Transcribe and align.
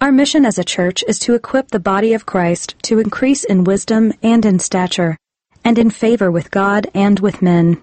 Our 0.00 0.12
mission 0.12 0.46
as 0.46 0.60
a 0.60 0.64
church 0.64 1.02
is 1.08 1.18
to 1.20 1.34
equip 1.34 1.68
the 1.68 1.80
body 1.80 2.14
of 2.14 2.24
Christ 2.24 2.76
to 2.82 3.00
increase 3.00 3.42
in 3.42 3.64
wisdom 3.64 4.12
and 4.22 4.46
in 4.46 4.60
stature, 4.60 5.16
and 5.64 5.76
in 5.76 5.90
favor 5.90 6.30
with 6.30 6.52
God 6.52 6.86
and 6.94 7.18
with 7.18 7.42
men. 7.42 7.82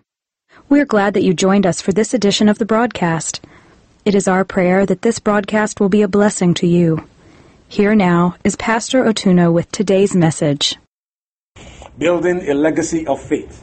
We're 0.69 0.85
glad 0.85 1.13
that 1.15 1.23
you 1.23 1.33
joined 1.33 1.65
us 1.65 1.81
for 1.81 1.91
this 1.91 2.13
edition 2.13 2.47
of 2.47 2.57
the 2.57 2.65
broadcast. 2.65 3.41
It 4.05 4.15
is 4.15 4.29
our 4.29 4.45
prayer 4.45 4.85
that 4.85 5.01
this 5.01 5.19
broadcast 5.19 5.81
will 5.81 5.89
be 5.89 6.03
a 6.03 6.07
blessing 6.07 6.53
to 6.55 6.67
you. 6.67 7.05
Here 7.67 7.95
now 7.95 8.35
is 8.45 8.55
Pastor 8.55 9.03
Otuno 9.03 9.51
with 9.51 9.69
today's 9.73 10.15
message. 10.15 10.77
Building 11.97 12.49
a 12.49 12.53
legacy 12.53 13.05
of 13.05 13.21
faith. 13.21 13.61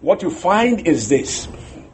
What 0.00 0.22
you 0.22 0.30
find 0.30 0.88
is 0.88 1.10
this 1.10 1.48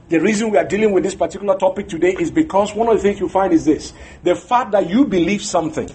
the 0.09 0.21
reason 0.21 0.51
we 0.51 0.59
are 0.59 0.65
dealing 0.65 0.93
with 0.93 1.03
this 1.03 1.15
particular 1.17 1.57
topic 1.57 1.89
today 1.89 2.15
is 2.19 2.31
because 2.31 2.75
one 2.75 2.89
of 2.89 2.97
the 2.97 3.03
things 3.03 3.19
you 3.19 3.29
find 3.29 3.53
is 3.53 3.65
this. 3.65 3.93
The 4.23 4.37
fact 4.37 4.71
that 4.71 4.89
you 4.89 5.05
believe 5.05 5.43
something, 5.43 5.91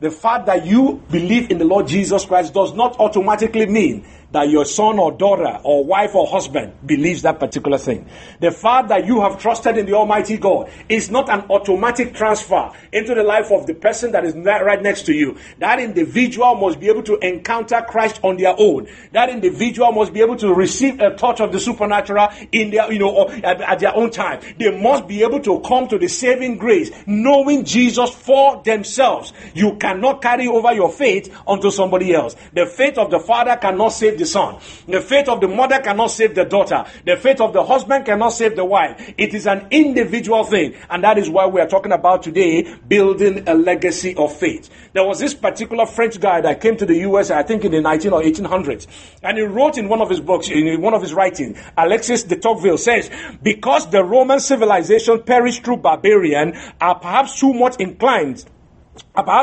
the 0.00 0.10
fact 0.10 0.46
that 0.46 0.66
you 0.66 1.00
believe 1.10 1.50
in 1.52 1.58
the 1.58 1.64
Lord 1.64 1.86
Jesus 1.86 2.24
Christ 2.24 2.52
does 2.52 2.74
not 2.74 2.98
automatically 2.98 3.66
mean 3.66 4.04
that 4.34 4.48
your 4.48 4.64
son 4.64 4.98
or 4.98 5.12
daughter 5.12 5.60
or 5.62 5.84
wife 5.84 6.12
or 6.14 6.26
husband 6.26 6.72
believes 6.84 7.22
that 7.22 7.38
particular 7.38 7.78
thing. 7.78 8.04
The 8.40 8.50
fact 8.50 8.88
that 8.88 9.06
you 9.06 9.20
have 9.20 9.40
trusted 9.40 9.78
in 9.78 9.86
the 9.86 9.94
Almighty 9.94 10.36
God 10.38 10.70
is 10.88 11.08
not 11.08 11.30
an 11.30 11.44
automatic 11.50 12.14
transfer 12.14 12.72
into 12.92 13.14
the 13.14 13.22
life 13.22 13.52
of 13.52 13.68
the 13.68 13.74
person 13.74 14.10
that 14.10 14.24
is 14.24 14.34
right 14.34 14.82
next 14.82 15.06
to 15.06 15.14
you. 15.14 15.38
That 15.60 15.78
individual 15.78 16.56
must 16.56 16.80
be 16.80 16.88
able 16.88 17.04
to 17.04 17.16
encounter 17.18 17.80
Christ 17.88 18.18
on 18.24 18.36
their 18.36 18.56
own. 18.58 18.88
That 19.12 19.30
individual 19.30 19.92
must 19.92 20.12
be 20.12 20.20
able 20.20 20.36
to 20.38 20.52
receive 20.52 21.00
a 21.00 21.14
touch 21.14 21.40
of 21.40 21.52
the 21.52 21.60
supernatural 21.60 22.28
in 22.50 22.72
their, 22.72 22.92
you 22.92 22.98
know, 22.98 23.28
at, 23.28 23.78
their 23.78 23.94
own 23.94 24.10
time. 24.10 24.40
They 24.58 24.76
must 24.76 25.06
be 25.06 25.22
able 25.22 25.40
to 25.42 25.60
come 25.60 25.86
to 25.88 25.98
the 25.98 26.08
saving 26.08 26.58
grace, 26.58 26.90
knowing 27.06 27.64
Jesus 27.64 28.10
for 28.10 28.60
themselves. 28.64 29.32
You 29.54 29.76
cannot 29.76 30.22
carry 30.22 30.48
over 30.48 30.72
your 30.72 30.90
faith 30.90 31.32
onto 31.46 31.70
somebody 31.70 32.12
else. 32.12 32.34
The 32.52 32.66
faith 32.66 32.98
of 32.98 33.12
the 33.12 33.20
Father 33.20 33.56
cannot 33.56 33.90
save 33.90 34.18
the 34.18 34.23
the 34.24 34.30
son. 34.30 34.58
The 34.88 35.00
faith 35.00 35.28
of 35.28 35.40
the 35.40 35.48
mother 35.48 35.80
cannot 35.80 36.08
save 36.08 36.34
the 36.34 36.44
daughter. 36.44 36.84
The 37.04 37.16
faith 37.16 37.40
of 37.40 37.52
the 37.52 37.64
husband 37.64 38.06
cannot 38.06 38.30
save 38.30 38.56
the 38.56 38.64
wife. 38.64 39.14
It 39.18 39.34
is 39.34 39.46
an 39.46 39.68
individual 39.70 40.44
thing. 40.44 40.74
And 40.88 41.04
that 41.04 41.18
is 41.18 41.28
why 41.28 41.46
we 41.46 41.60
are 41.60 41.68
talking 41.68 41.92
about 41.92 42.22
today 42.22 42.74
building 42.88 43.46
a 43.46 43.54
legacy 43.54 44.14
of 44.16 44.34
faith. 44.34 44.70
There 44.94 45.04
was 45.04 45.20
this 45.20 45.34
particular 45.34 45.86
French 45.86 46.18
guy 46.20 46.40
that 46.40 46.60
came 46.60 46.76
to 46.78 46.86
the 46.86 46.98
US, 47.08 47.30
I 47.30 47.42
think 47.42 47.64
in 47.64 47.72
the 47.72 47.80
19 47.80 48.12
or 48.12 48.22
1800s. 48.22 48.86
And 49.22 49.36
he 49.36 49.44
wrote 49.44 49.76
in 49.76 49.88
one 49.88 50.00
of 50.00 50.08
his 50.08 50.20
books, 50.20 50.48
in 50.48 50.80
one 50.80 50.94
of 50.94 51.02
his 51.02 51.12
writings, 51.12 51.58
Alexis 51.76 52.22
de 52.24 52.36
Tocqueville 52.36 52.78
says, 52.78 53.10
because 53.42 53.90
the 53.90 54.02
Roman 54.02 54.40
civilization 54.40 55.22
perished 55.22 55.64
through 55.64 55.78
barbarian 55.78 56.56
are 56.80 56.98
perhaps 56.98 57.38
too 57.38 57.52
much 57.52 57.76
inclined 57.78 58.44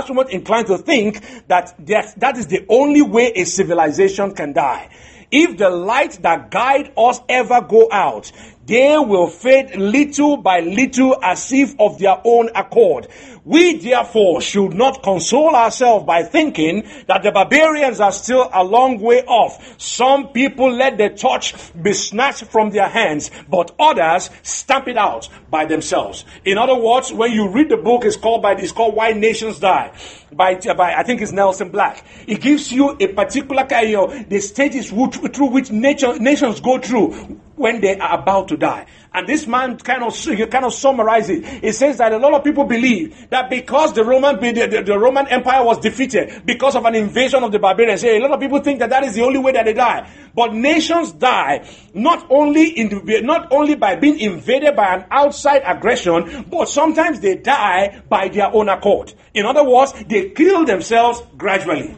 somewhat 0.06 0.32
inclined 0.32 0.68
to 0.68 0.78
think 0.78 1.48
that 1.48 1.76
that 2.18 2.38
is 2.38 2.48
the 2.48 2.66
only 2.70 3.02
way 3.02 3.32
a 3.36 3.46
civilization 3.46 4.34
can 4.34 4.54
die. 4.54 4.90
If 5.32 5.58
the 5.58 5.70
light 5.70 6.20
that 6.24 6.52
guide 6.52 6.92
us 6.98 7.22
ever 7.30 7.62
go 7.62 7.88
out, 7.90 8.32
they 8.66 8.98
will 8.98 9.28
fade 9.28 9.76
little 9.76 10.38
by 10.38 10.60
little 10.60 11.18
as 11.24 11.52
if 11.52 11.74
of 11.80 11.98
their 12.00 12.22
own 12.24 12.50
accord. 12.56 13.08
We 13.44 13.78
therefore 13.78 14.40
should 14.42 14.74
not 14.74 15.02
console 15.02 15.56
ourselves 15.56 16.06
by 16.06 16.24
thinking 16.24 16.88
that 17.08 17.24
the 17.24 17.32
barbarians 17.32 18.00
are 18.00 18.12
still 18.12 18.50
a 18.54 18.64
long 18.64 19.00
way 19.00 19.24
off. 19.24 19.82
Some 19.82 20.28
people 20.30 20.72
let 20.72 21.00
the 21.00 21.10
torch 21.10 21.56
be 21.82 21.94
snatched 21.94 22.46
from 22.46 22.70
their 22.70 22.88
hands, 22.88 23.32
but 23.50 23.74
others 23.80 24.30
stamp 24.44 24.88
it 24.88 24.98
out 24.98 25.28
by 25.50 25.66
themselves. 25.66 26.24
In 26.46 26.60
other 26.60 26.76
words, 26.76 27.12
when 27.12 27.32
you 27.32 27.50
read 27.50 27.70
the 27.70 27.78
book, 27.78 28.06
it's 28.06 28.16
called 28.16 28.44
by 28.44 28.54
it's 28.54 28.72
called 28.72 28.96
Why 28.96 29.14
Nations 29.14 29.60
Die 29.60 29.92
by, 30.34 30.56
by 30.56 30.94
I 30.94 31.04
think 31.04 31.22
it's 31.22 31.32
Nelson 31.32 31.70
Black. 31.70 32.06
It 32.28 32.42
gives 32.42 32.72
you 32.72 32.96
a 33.00 33.08
particular 33.08 33.66
kind 33.66 34.30
the 34.30 34.40
stages 34.40 34.90
through 34.90 35.48
which 35.48 35.72
nation, 35.72 36.24
nations 36.24 36.62
go 36.62 36.78
through 36.78 37.40
when 37.62 37.80
they 37.80 37.98
are 37.98 38.20
about 38.20 38.50
to 38.50 38.58
die. 38.58 38.86
And 39.14 39.28
this 39.28 39.46
man 39.46 39.78
kind 39.78 40.04
of 40.04 40.18
he 40.18 40.46
kind 40.48 40.64
of 40.64 40.74
summarizes 40.74 41.40
it. 41.40 41.46
He 41.46 41.72
says 41.74 41.98
that 41.98 42.14
a 42.14 42.18
lot 42.18 42.34
of 42.34 42.44
people 42.46 42.64
believe 42.64 43.30
that 43.30 43.50
because 43.50 43.94
the 43.94 44.06
Roman 44.06 44.40
the, 44.40 44.84
the, 44.86 44.98
Roman 44.98 45.28
Empire 45.28 45.64
was 45.64 45.80
defeated 45.80 46.44
because 46.46 46.78
of 46.78 46.86
an 46.86 46.96
invasion 46.96 47.44
of 47.44 47.52
the 47.52 47.60
barbarians, 47.60 48.04
a 48.06 48.20
lot 48.20 48.32
of 48.32 48.40
people 48.40 48.62
think 48.62 48.80
that 48.80 48.90
that 48.90 49.04
is 49.04 49.16
the 49.16 49.22
only 49.24 49.40
way 49.40 49.52
that 49.52 49.66
they 49.66 49.74
die. 49.74 50.10
But 50.34 50.54
nations 50.54 51.12
die 51.12 51.68
not 51.94 52.26
only 52.30 52.70
in 52.70 53.02
not 53.26 53.52
only 53.52 53.76
by 53.76 53.98
being 53.98 54.18
invaded 54.18 54.78
by 54.78 54.96
an 54.96 55.06
outside 55.12 55.64
aggression, 55.66 56.46
but 56.50 56.70
sometimes 56.70 57.20
they 57.20 57.36
die 57.36 58.02
by 58.08 58.30
their 58.30 58.54
own 58.54 58.70
accord. 58.70 59.14
In 59.34 59.46
other 59.46 59.64
words, 59.64 59.94
they 60.08 60.30
kill 60.30 60.66
themselves 60.66 61.22
gradually. 61.38 61.98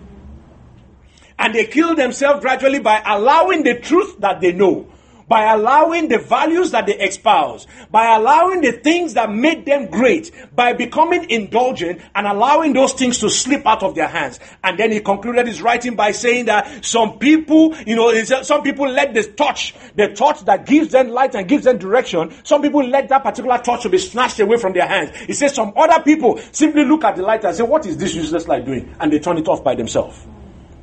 And 1.38 1.54
they 1.54 1.66
kill 1.66 1.96
themselves 1.96 2.42
gradually 2.42 2.80
by 2.80 3.04
allowing 3.06 3.64
the 3.64 3.80
truth 3.80 4.20
that 4.20 4.42
they 4.42 4.52
know 4.52 4.88
by 5.28 5.54
allowing 5.54 6.08
the 6.10 6.18
values 6.18 6.72
that 6.72 6.86
they 6.86 6.98
espouse, 7.00 7.68
by 7.92 8.16
allowing 8.16 8.62
the 8.62 8.72
things 8.72 9.14
that 9.14 9.32
made 9.32 9.66
them 9.66 9.88
great, 9.88 10.32
by 10.56 10.74
becoming 10.74 11.30
indulgent 11.30 12.02
and 12.16 12.28
allowing 12.28 12.74
those 12.74 12.94
things 12.94 13.20
to 13.20 13.30
slip 13.30 13.66
out 13.66 13.84
of 13.84 13.96
their 13.96 14.08
hands. 14.08 14.40
And 14.64 14.78
then 14.78 14.92
he 14.92 15.00
concluded 15.00 15.48
his 15.48 15.62
writing 15.62 15.96
by 15.96 16.12
saying 16.12 16.46
that 16.46 16.86
some 16.86 17.20
people, 17.20 17.76
you 17.86 17.96
know, 17.96 18.14
some 18.24 18.64
people 18.64 18.90
let 18.90 19.14
the 19.14 19.24
touch, 19.24 19.76
the 19.96 20.10
torch 20.10 20.42
that 20.46 20.66
gives 20.66 20.92
them 20.92 21.10
light 21.10 21.36
and 21.36 21.48
gives 21.48 21.64
them 21.64 21.78
direction, 21.78 22.34
some 22.44 22.62
people 22.62 22.84
let 22.84 23.10
that 23.10 23.24
particular 23.24 23.58
torch 23.60 23.84
to 23.84 23.90
be 23.90 23.98
snatched 23.98 24.40
away 24.40 24.58
from 24.58 24.74
their 24.74 24.88
hands. 24.88 25.16
He 25.18 25.34
says 25.34 25.54
some 25.54 25.74
other 25.76 26.02
people 26.04 26.40
simply 26.52 26.86
look 26.86 27.04
at 27.04 27.16
the 27.16 27.22
light 27.22 27.44
and 27.44 27.56
say, 27.56 27.64
what 27.64 27.86
is 27.86 27.98
this 27.98 28.14
useless 28.14 28.48
light 28.48 28.66
doing? 28.66 28.96
And 29.00 29.12
they 29.12 29.20
turn 29.20 29.38
it 29.38 29.48
off 29.48 29.64
by 29.64 29.76
themselves. 29.76 30.26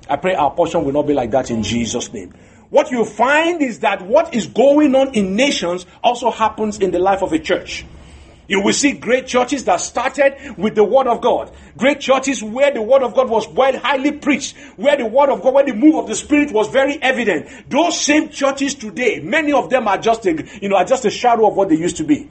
I 0.08 0.16
pray 0.16 0.34
our 0.34 0.50
portion 0.50 0.84
will 0.84 0.92
not 0.92 1.06
be 1.06 1.14
like 1.14 1.30
that 1.30 1.50
in 1.50 1.62
Jesus' 1.62 2.12
name 2.12 2.34
what 2.70 2.90
you 2.90 3.04
find 3.04 3.62
is 3.62 3.80
that 3.80 4.02
what 4.02 4.34
is 4.34 4.46
going 4.46 4.94
on 4.94 5.14
in 5.14 5.36
nations 5.36 5.86
also 6.02 6.30
happens 6.30 6.78
in 6.78 6.92
the 6.92 6.98
life 6.98 7.22
of 7.22 7.32
a 7.32 7.38
church. 7.38 7.84
You 8.50 8.60
will 8.60 8.72
see 8.72 8.92
great 8.92 9.28
churches 9.28 9.64
that 9.66 9.76
started 9.76 10.56
with 10.58 10.74
the 10.74 10.82
Word 10.82 11.06
of 11.06 11.20
God. 11.20 11.52
Great 11.76 12.00
churches 12.00 12.42
where 12.42 12.72
the 12.72 12.82
Word 12.82 13.04
of 13.04 13.14
God 13.14 13.30
was 13.30 13.46
well 13.48 13.78
highly 13.78 14.10
preached, 14.10 14.56
where 14.76 14.96
the 14.96 15.06
Word 15.06 15.30
of 15.30 15.40
God, 15.40 15.54
where 15.54 15.64
the 15.64 15.72
move 15.72 15.94
of 15.94 16.08
the 16.08 16.16
Spirit 16.16 16.50
was 16.50 16.68
very 16.68 17.00
evident. 17.00 17.48
Those 17.70 18.00
same 18.00 18.28
churches 18.28 18.74
today, 18.74 19.20
many 19.20 19.52
of 19.52 19.70
them 19.70 19.86
are 19.86 19.98
just 19.98 20.26
a, 20.26 20.32
you 20.60 20.68
know, 20.68 20.76
are 20.76 20.84
just 20.84 21.04
a 21.04 21.10
shadow 21.10 21.46
of 21.46 21.56
what 21.56 21.68
they 21.68 21.76
used 21.76 21.98
to 21.98 22.04
be. 22.04 22.28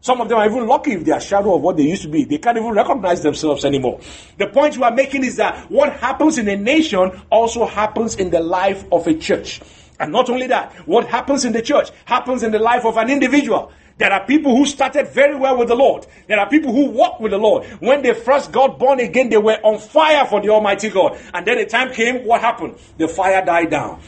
Some 0.00 0.20
of 0.20 0.28
them 0.28 0.38
are 0.38 0.46
even 0.46 0.66
lucky 0.66 0.92
if 0.92 1.04
they 1.04 1.12
are 1.12 1.20
shadow 1.20 1.54
of 1.54 1.62
what 1.62 1.76
they 1.76 1.84
used 1.84 2.02
to 2.02 2.08
be. 2.08 2.24
They 2.24 2.38
can't 2.38 2.56
even 2.56 2.72
recognize 2.72 3.22
themselves 3.22 3.64
anymore. 3.64 4.00
The 4.38 4.48
point 4.48 4.74
you 4.74 4.82
are 4.82 4.90
making 4.90 5.22
is 5.22 5.36
that 5.36 5.70
what 5.70 5.92
happens 5.92 6.38
in 6.38 6.48
a 6.48 6.56
nation 6.56 7.12
also 7.30 7.66
happens 7.66 8.16
in 8.16 8.30
the 8.30 8.40
life 8.40 8.84
of 8.90 9.06
a 9.06 9.14
church. 9.14 9.60
And 10.00 10.10
not 10.10 10.30
only 10.30 10.46
that, 10.48 10.72
what 10.88 11.06
happens 11.06 11.44
in 11.44 11.52
the 11.52 11.62
church 11.62 11.90
happens 12.06 12.42
in 12.42 12.50
the 12.50 12.58
life 12.58 12.86
of 12.86 12.96
an 12.96 13.10
individual. 13.10 13.70
There 13.98 14.10
are 14.10 14.24
people 14.24 14.56
who 14.56 14.64
started 14.64 15.08
very 15.08 15.36
well 15.36 15.58
with 15.58 15.68
the 15.68 15.74
Lord. 15.74 16.06
There 16.26 16.40
are 16.40 16.48
people 16.48 16.72
who 16.72 16.86
walk 16.86 17.20
with 17.20 17.32
the 17.32 17.38
Lord. 17.38 17.66
When 17.80 18.00
they 18.00 18.14
first 18.14 18.50
got 18.50 18.78
born 18.78 18.98
again, 18.98 19.28
they 19.28 19.36
were 19.36 19.60
on 19.62 19.78
fire 19.78 20.24
for 20.24 20.40
the 20.40 20.48
Almighty 20.48 20.88
God. 20.88 21.18
And 21.34 21.46
then 21.46 21.58
the 21.58 21.66
time 21.66 21.92
came, 21.92 22.24
what 22.24 22.40
happened? 22.40 22.78
The 22.96 23.08
fire 23.08 23.44
died 23.44 23.68
down. 23.70 24.00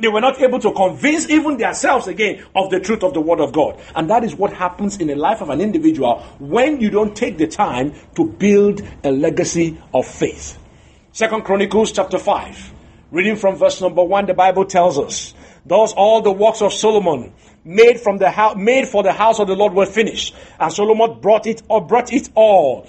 They 0.00 0.08
were 0.08 0.20
not 0.20 0.40
able 0.40 0.58
to 0.58 0.72
convince 0.72 1.30
even 1.30 1.56
themselves 1.56 2.08
again 2.08 2.44
of 2.56 2.70
the 2.70 2.80
truth 2.80 3.04
of 3.04 3.14
the 3.14 3.20
Word 3.20 3.38
of 3.38 3.52
God. 3.52 3.80
And 3.94 4.10
that 4.10 4.24
is 4.24 4.34
what 4.34 4.52
happens 4.52 4.96
in 4.98 5.06
the 5.06 5.14
life 5.14 5.40
of 5.40 5.50
an 5.50 5.60
individual 5.60 6.18
when 6.40 6.80
you 6.80 6.90
don't 6.90 7.14
take 7.14 7.38
the 7.38 7.46
time 7.46 7.94
to 8.16 8.24
build 8.24 8.82
a 9.04 9.12
legacy 9.12 9.80
of 9.94 10.04
faith. 10.04 10.58
Second 11.12 11.44
Chronicles 11.44 11.92
chapter 11.92 12.18
5. 12.18 12.72
Reading 13.12 13.36
from 13.36 13.56
verse 13.56 13.78
number 13.82 14.02
one, 14.02 14.24
the 14.24 14.32
Bible 14.32 14.64
tells 14.64 14.98
us, 14.98 15.34
thus 15.66 15.92
all 15.92 16.22
the 16.22 16.32
works 16.32 16.62
of 16.62 16.72
Solomon 16.72 17.34
made 17.62 18.00
from 18.00 18.16
the 18.16 18.30
house, 18.30 18.56
made 18.56 18.88
for 18.88 19.02
the 19.02 19.12
house 19.12 19.38
of 19.38 19.48
the 19.48 19.54
Lord 19.54 19.74
were 19.74 19.84
finished. 19.84 20.34
And 20.58 20.72
Solomon 20.72 21.20
brought 21.20 21.46
it, 21.46 21.60
or 21.68 21.86
brought 21.86 22.10
it 22.10 22.30
all. 22.34 22.86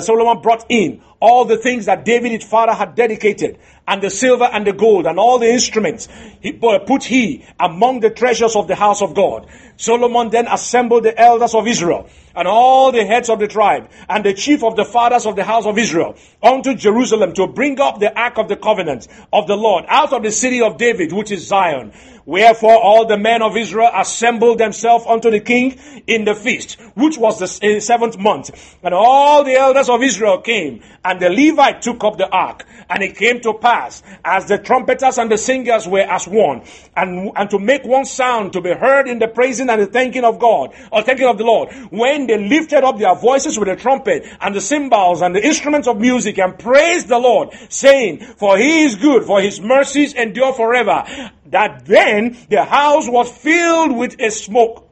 Solomon 0.00 0.40
brought 0.40 0.66
in 0.68 1.02
all 1.20 1.44
the 1.44 1.56
things 1.56 1.86
that 1.86 2.04
David 2.04 2.32
his 2.32 2.44
father 2.44 2.72
had 2.72 2.94
dedicated, 2.94 3.58
and 3.86 4.02
the 4.02 4.10
silver 4.10 4.44
and 4.44 4.66
the 4.66 4.72
gold, 4.72 5.06
and 5.06 5.18
all 5.18 5.38
the 5.38 5.50
instruments, 5.50 6.08
he 6.40 6.52
put 6.52 7.04
he 7.04 7.44
among 7.58 8.00
the 8.00 8.10
treasures 8.10 8.54
of 8.54 8.68
the 8.68 8.74
house 8.74 9.02
of 9.02 9.14
God. 9.14 9.46
Solomon 9.76 10.30
then 10.30 10.46
assembled 10.46 11.04
the 11.04 11.18
elders 11.18 11.54
of 11.54 11.66
Israel 11.66 12.08
and 12.34 12.46
all 12.46 12.92
the 12.92 13.04
heads 13.04 13.28
of 13.28 13.40
the 13.40 13.48
tribe, 13.48 13.88
and 14.08 14.24
the 14.24 14.32
chief 14.32 14.62
of 14.62 14.76
the 14.76 14.84
fathers 14.84 15.26
of 15.26 15.34
the 15.34 15.42
house 15.42 15.66
of 15.66 15.76
Israel, 15.76 16.14
unto 16.40 16.72
Jerusalem 16.72 17.32
to 17.34 17.48
bring 17.48 17.80
up 17.80 17.98
the 17.98 18.16
ark 18.16 18.38
of 18.38 18.48
the 18.48 18.54
covenant 18.54 19.08
of 19.32 19.48
the 19.48 19.56
Lord 19.56 19.84
out 19.88 20.12
of 20.12 20.22
the 20.22 20.30
city 20.30 20.62
of 20.62 20.78
David, 20.78 21.12
which 21.12 21.32
is 21.32 21.48
Zion. 21.48 21.92
Wherefore 22.26 22.76
all 22.76 23.06
the 23.06 23.16
men 23.16 23.42
of 23.42 23.56
Israel 23.56 23.90
assembled 23.92 24.58
themselves 24.58 25.04
unto 25.08 25.30
the 25.30 25.40
king 25.40 25.80
in 26.06 26.24
the 26.26 26.34
feast, 26.34 26.78
which 26.94 27.18
was 27.18 27.40
the 27.40 27.80
seventh 27.80 28.18
month. 28.18 28.76
And 28.82 28.94
all 28.94 29.42
the 29.42 29.54
elders 29.54 29.88
of 29.88 30.02
Israel 30.02 30.38
came, 30.38 30.82
and 31.08 31.20
the 31.20 31.30
Levite 31.30 31.80
took 31.80 32.04
up 32.04 32.18
the 32.18 32.28
ark. 32.28 32.66
And 32.90 33.02
it 33.02 33.16
came 33.16 33.40
to 33.40 33.54
pass, 33.54 34.02
as 34.24 34.46
the 34.46 34.58
trumpeters 34.58 35.18
and 35.18 35.30
the 35.30 35.38
singers 35.38 35.86
were 35.86 36.00
as 36.00 36.26
one, 36.26 36.62
and, 36.96 37.30
and 37.34 37.50
to 37.50 37.58
make 37.58 37.84
one 37.84 38.04
sound 38.04 38.52
to 38.54 38.60
be 38.60 38.72
heard 38.72 39.08
in 39.08 39.18
the 39.18 39.28
praising 39.28 39.68
and 39.70 39.80
the 39.80 39.86
thanking 39.86 40.24
of 40.24 40.38
God, 40.38 40.74
or 40.92 41.02
thanking 41.02 41.26
of 41.26 41.38
the 41.38 41.44
Lord, 41.44 41.72
when 41.90 42.26
they 42.26 42.38
lifted 42.38 42.84
up 42.84 42.98
their 42.98 43.14
voices 43.14 43.58
with 43.58 43.68
the 43.68 43.76
trumpet 43.76 44.26
and 44.40 44.54
the 44.54 44.60
cymbals 44.60 45.22
and 45.22 45.34
the 45.34 45.44
instruments 45.44 45.88
of 45.88 45.98
music 45.98 46.38
and 46.38 46.58
praised 46.58 47.08
the 47.08 47.18
Lord, 47.18 47.50
saying, 47.68 48.20
For 48.20 48.58
he 48.58 48.84
is 48.84 48.96
good, 48.96 49.24
for 49.24 49.40
his 49.40 49.60
mercies 49.60 50.14
endure 50.14 50.52
forever 50.52 51.04
that 51.46 51.86
then 51.86 52.36
the 52.50 52.64
house 52.64 53.08
was 53.08 53.30
filled 53.30 53.96
with 53.96 54.20
a 54.20 54.30
smoke 54.30 54.87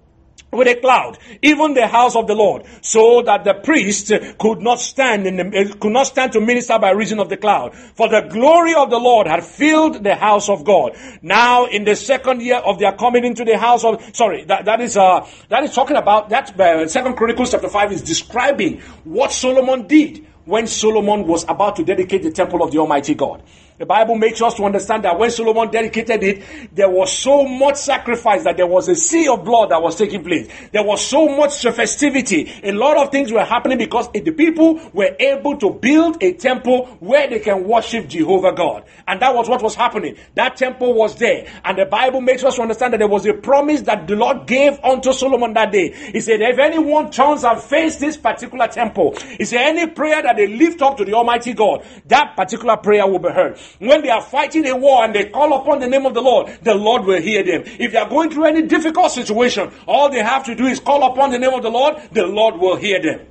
with 0.53 0.69
a 0.69 0.75
cloud, 0.81 1.19
even 1.43 1.75
the 1.75 1.87
house 1.87 2.17
of 2.17 2.27
the 2.27 2.35
Lord, 2.35 2.65
so 2.81 3.23
that 3.23 3.45
the 3.45 3.55
priest 3.55 4.13
could 4.39 4.61
not 4.61 4.81
stand 4.81 5.27
in 5.27 5.37
the, 5.37 5.77
could 5.81 5.93
not 5.93 6.07
stand 6.07 6.33
to 6.33 6.41
minister 6.41 6.79
by 6.79 6.91
reason 6.91 7.19
of 7.19 7.29
the 7.29 7.37
cloud. 7.37 7.75
For 7.75 8.09
the 8.09 8.23
glory 8.23 8.75
of 8.75 8.91
the 8.91 8.99
Lord 8.99 9.27
had 9.27 9.45
filled 9.45 10.03
the 10.03 10.15
house 10.15 10.49
of 10.49 10.65
God. 10.65 10.97
Now, 11.21 11.67
in 11.67 11.85
the 11.85 11.97
second 11.97 12.43
year 12.43 12.57
of 12.57 12.79
their 12.79 12.93
coming 12.93 13.25
into 13.25 13.45
the 13.45 13.59
house 13.59 13.85
of, 13.85 14.03
sorry, 14.15 14.45
that, 14.45 14.65
that 14.65 14.81
is, 14.81 14.97
uh, 14.97 15.27
that 15.49 15.63
is 15.65 15.75
talking 15.75 15.97
about, 15.97 16.31
that, 16.31 16.59
uh, 16.59 16.87
second 16.89 17.17
Chronicles 17.17 17.51
chapter 17.51 17.69
5 17.69 17.93
is 17.93 18.03
describing 18.03 18.81
what 19.05 19.33
Solomon 19.33 19.87
did 19.87 20.27
when 20.45 20.67
Solomon 20.67 21.27
was 21.27 21.45
about 21.45 21.77
to 21.77 21.85
dedicate 21.85 22.23
the 22.23 22.31
temple 22.31 22.63
of 22.63 22.71
the 22.71 22.79
Almighty 22.79 23.15
God. 23.15 23.43
The 23.79 23.85
Bible 23.85 24.15
makes 24.17 24.41
us 24.41 24.55
to 24.55 24.65
understand 24.65 25.05
that 25.05 25.19
when 25.19 25.31
Solomon 25.31 25.71
dedicated 25.71 26.23
it, 26.23 26.75
there 26.75 26.89
was 26.89 27.13
so 27.13 27.45
much 27.45 27.77
sacrifice 27.77 28.45
that 28.45 28.57
there 28.57 28.67
was 28.67 28.89
a 28.89 28.97
sea 28.97 29.29
of 29.29 29.45
blood 29.45 29.71
that 29.71 29.83
was 29.83 29.97
taking 29.97 30.25
place. 30.25 30.49
There 30.73 30.83
was 30.83 31.07
so 31.07 31.29
much 31.29 31.63
festivity. 31.63 32.51
A 32.63 32.73
lot 32.73 32.97
of 32.97 33.13
things 33.13 33.31
were 33.31 33.45
happening 33.45 33.77
because 33.77 34.11
the 34.13 34.31
people 34.31 34.81
were 34.95 35.15
able 35.19 35.59
to 35.59 35.71
build 35.71 36.23
a 36.23 36.33
temple 36.33 36.87
where 37.01 37.29
they 37.29 37.41
can 37.41 37.65
worship 37.69 38.09
Jehovah 38.09 38.53
God. 38.53 38.85
And 39.07 39.21
that 39.21 39.35
was 39.35 39.47
what 39.47 39.63
was 39.63 39.75
happening. 39.75 40.17
That 40.37 40.57
temple 40.57 40.95
was 40.95 41.17
there. 41.17 41.47
And 41.63 41.77
the 41.77 41.85
Bible 41.85 42.23
makes 42.23 42.45
us 42.45 42.57
to 42.57 42.63
understand 42.63 42.95
that 42.95 42.99
there 42.99 43.09
was 43.09 43.27
a 43.27 43.35
promise 43.35 43.83
that 43.83 44.07
the 44.07 44.17
Lord 44.17 44.47
gave 44.47 44.79
unto 44.83 45.13
Solomon 45.13 45.53
that 45.53 45.71
day. 45.71 45.93
He 46.13 46.21
said, 46.21 46.41
if 46.41 46.59
anyone 46.59 47.11
turns 47.11 47.45
and 47.45 47.61
face 47.61 47.97
this 47.97 48.17
particular 48.17 48.69
temple, 48.69 49.17
he 49.37 49.45
said, 49.45 49.59
any 49.59 49.87
prayer 49.87 50.23
that 50.23 50.37
they 50.37 50.47
lift 50.47 50.81
up 50.81 50.97
to 50.97 51.05
the 51.05 51.13
Almighty 51.13 51.53
God, 51.53 51.85
that 52.07 52.37
particular 52.37 52.79
prayer 52.79 53.07
will 53.07 53.19
be 53.19 53.29
heard. 53.29 53.59
When 53.79 54.03
they 54.03 54.11
are 54.11 54.23
fighting 54.23 54.67
a 54.67 54.77
war 54.77 55.05
and 55.05 55.15
they 55.15 55.27
call 55.27 55.61
upon 55.61 55.81
the 55.81 55.87
name 55.87 56.07
of 56.07 56.15
the 56.15 56.23
Lord, 56.23 56.59
the 56.63 56.75
Lord 56.75 57.05
will 57.05 57.21
hear 57.21 57.43
them. 57.43 57.63
If 57.67 57.93
they 57.93 57.99
are 57.99 58.09
going 58.09 58.31
through 58.31 58.47
any 58.47 58.63
difficult 58.63 59.13
situation, 59.13 59.71
all 59.87 60.11
they 60.11 60.23
have 60.23 60.45
to 60.47 60.55
do 60.55 60.67
is 60.67 60.81
call 60.81 61.11
upon 61.11 61.31
the 61.31 61.39
name 61.39 61.53
of 61.53 61.63
the 61.63 61.71
Lord, 61.71 61.97
the 62.13 62.27
Lord 62.27 62.57
will 62.57 62.77
hear 62.77 63.01
them. 63.01 63.27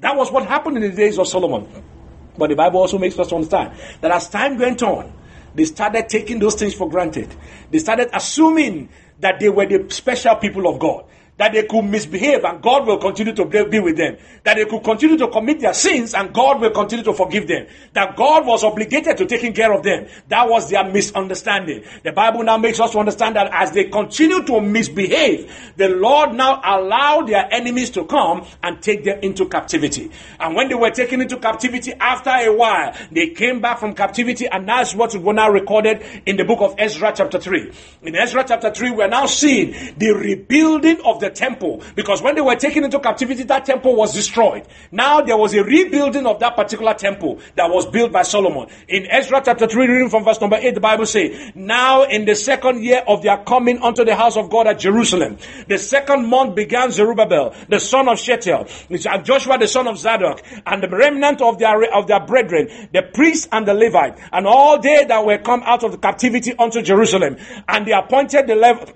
That 0.00 0.16
was 0.16 0.30
what 0.30 0.46
happened 0.46 0.76
in 0.76 0.82
the 0.82 0.96
days 0.96 1.18
of 1.18 1.26
Solomon. 1.26 1.66
But 2.36 2.50
the 2.50 2.56
Bible 2.56 2.80
also 2.80 2.98
makes 2.98 3.18
us 3.18 3.32
understand 3.32 3.72
that 4.00 4.10
as 4.10 4.28
time 4.28 4.58
went 4.58 4.82
on, 4.82 5.12
they 5.54 5.64
started 5.64 6.08
taking 6.08 6.38
those 6.38 6.54
things 6.54 6.74
for 6.74 6.88
granted. 6.88 7.34
They 7.70 7.78
started 7.78 8.10
assuming 8.12 8.90
that 9.20 9.40
they 9.40 9.48
were 9.48 9.66
the 9.66 9.90
special 9.90 10.36
people 10.36 10.68
of 10.68 10.78
God 10.78 11.04
that 11.38 11.52
they 11.52 11.62
could 11.62 11.82
misbehave 11.82 12.44
and 12.44 12.60
God 12.60 12.86
will 12.86 12.98
continue 12.98 13.32
to 13.32 13.44
be 13.44 13.80
with 13.80 13.96
them. 13.96 14.16
That 14.44 14.56
they 14.56 14.64
could 14.64 14.82
continue 14.82 15.16
to 15.18 15.28
commit 15.28 15.60
their 15.60 15.72
sins 15.72 16.12
and 16.14 16.34
God 16.34 16.60
will 16.60 16.70
continue 16.70 17.04
to 17.04 17.14
forgive 17.14 17.46
them. 17.48 17.66
That 17.94 18.16
God 18.16 18.44
was 18.44 18.64
obligated 18.64 19.16
to 19.16 19.26
taking 19.26 19.52
care 19.52 19.72
of 19.72 19.82
them. 19.82 20.08
That 20.28 20.48
was 20.48 20.68
their 20.68 20.84
misunderstanding. 20.84 21.84
The 22.02 22.12
Bible 22.12 22.42
now 22.42 22.58
makes 22.58 22.80
us 22.80 22.92
to 22.92 22.98
understand 22.98 23.36
that 23.36 23.50
as 23.52 23.70
they 23.70 23.84
continue 23.84 24.42
to 24.44 24.60
misbehave, 24.60 25.72
the 25.76 25.88
Lord 25.88 26.34
now 26.34 26.60
allowed 26.64 27.28
their 27.28 27.48
enemies 27.52 27.90
to 27.90 28.04
come 28.04 28.44
and 28.62 28.82
take 28.82 29.04
them 29.04 29.20
into 29.22 29.48
captivity. 29.48 30.10
And 30.40 30.56
when 30.56 30.68
they 30.68 30.74
were 30.74 30.90
taken 30.90 31.20
into 31.20 31.38
captivity 31.38 31.92
after 31.94 32.30
a 32.30 32.52
while, 32.52 32.94
they 33.12 33.28
came 33.30 33.60
back 33.60 33.78
from 33.78 33.94
captivity 33.94 34.48
and 34.48 34.68
that's 34.68 34.94
what 34.94 35.14
we 35.14 35.32
now 35.32 35.50
recorded 35.50 36.02
in 36.26 36.36
the 36.36 36.44
book 36.44 36.60
of 36.60 36.74
Ezra 36.78 37.12
chapter 37.14 37.38
3. 37.38 37.72
In 38.02 38.16
Ezra 38.16 38.44
chapter 38.46 38.74
3, 38.74 38.90
we're 38.90 39.08
now 39.08 39.26
seeing 39.26 39.70
the 39.96 40.10
rebuilding 40.10 41.00
of 41.04 41.20
the 41.20 41.27
the 41.28 41.34
temple 41.34 41.82
because 41.94 42.22
when 42.22 42.34
they 42.34 42.40
were 42.40 42.56
taken 42.56 42.84
into 42.84 42.98
captivity, 42.98 43.42
that 43.44 43.64
temple 43.64 43.94
was 43.94 44.14
destroyed. 44.14 44.66
Now 44.90 45.20
there 45.20 45.36
was 45.36 45.54
a 45.54 45.62
rebuilding 45.62 46.26
of 46.26 46.40
that 46.40 46.56
particular 46.56 46.94
temple 46.94 47.40
that 47.56 47.70
was 47.70 47.86
built 47.86 48.12
by 48.12 48.22
Solomon. 48.22 48.68
In 48.88 49.06
Ezra 49.06 49.42
chapter 49.44 49.66
3, 49.66 49.86
reading 49.86 50.10
from 50.10 50.24
verse 50.24 50.40
number 50.40 50.56
8, 50.56 50.74
the 50.74 50.80
Bible 50.80 51.06
says, 51.06 51.52
Now 51.54 52.04
in 52.04 52.24
the 52.24 52.34
second 52.34 52.82
year 52.82 53.02
of 53.06 53.22
their 53.22 53.38
coming 53.38 53.82
unto 53.82 54.04
the 54.04 54.14
house 54.14 54.36
of 54.36 54.50
God 54.50 54.66
at 54.66 54.78
Jerusalem, 54.78 55.38
the 55.68 55.78
second 55.78 56.26
month 56.26 56.54
began 56.54 56.90
Zerubbabel, 56.90 57.54
the 57.68 57.80
son 57.80 58.08
of 58.08 58.18
Shealtiel, 58.18 58.66
and 58.90 59.24
Joshua 59.24 59.58
the 59.58 59.68
son 59.68 59.86
of 59.86 59.98
Zadok, 59.98 60.42
and 60.66 60.82
the 60.82 60.88
remnant 60.88 61.42
of 61.42 61.58
their, 61.58 61.92
of 61.92 62.06
their 62.06 62.20
brethren, 62.20 62.88
the 62.92 63.02
priests 63.02 63.48
and 63.52 63.66
the 63.66 63.74
Levite, 63.74 64.18
and 64.32 64.46
all 64.46 64.80
they 64.80 65.04
that 65.04 65.24
were 65.24 65.38
come 65.38 65.62
out 65.64 65.84
of 65.84 65.92
the 65.92 65.98
captivity 65.98 66.54
unto 66.58 66.82
Jerusalem. 66.82 67.36
And 67.68 67.86
they 67.86 67.92
appointed 67.92 68.46
the 68.46 68.56
Levite 68.56 68.94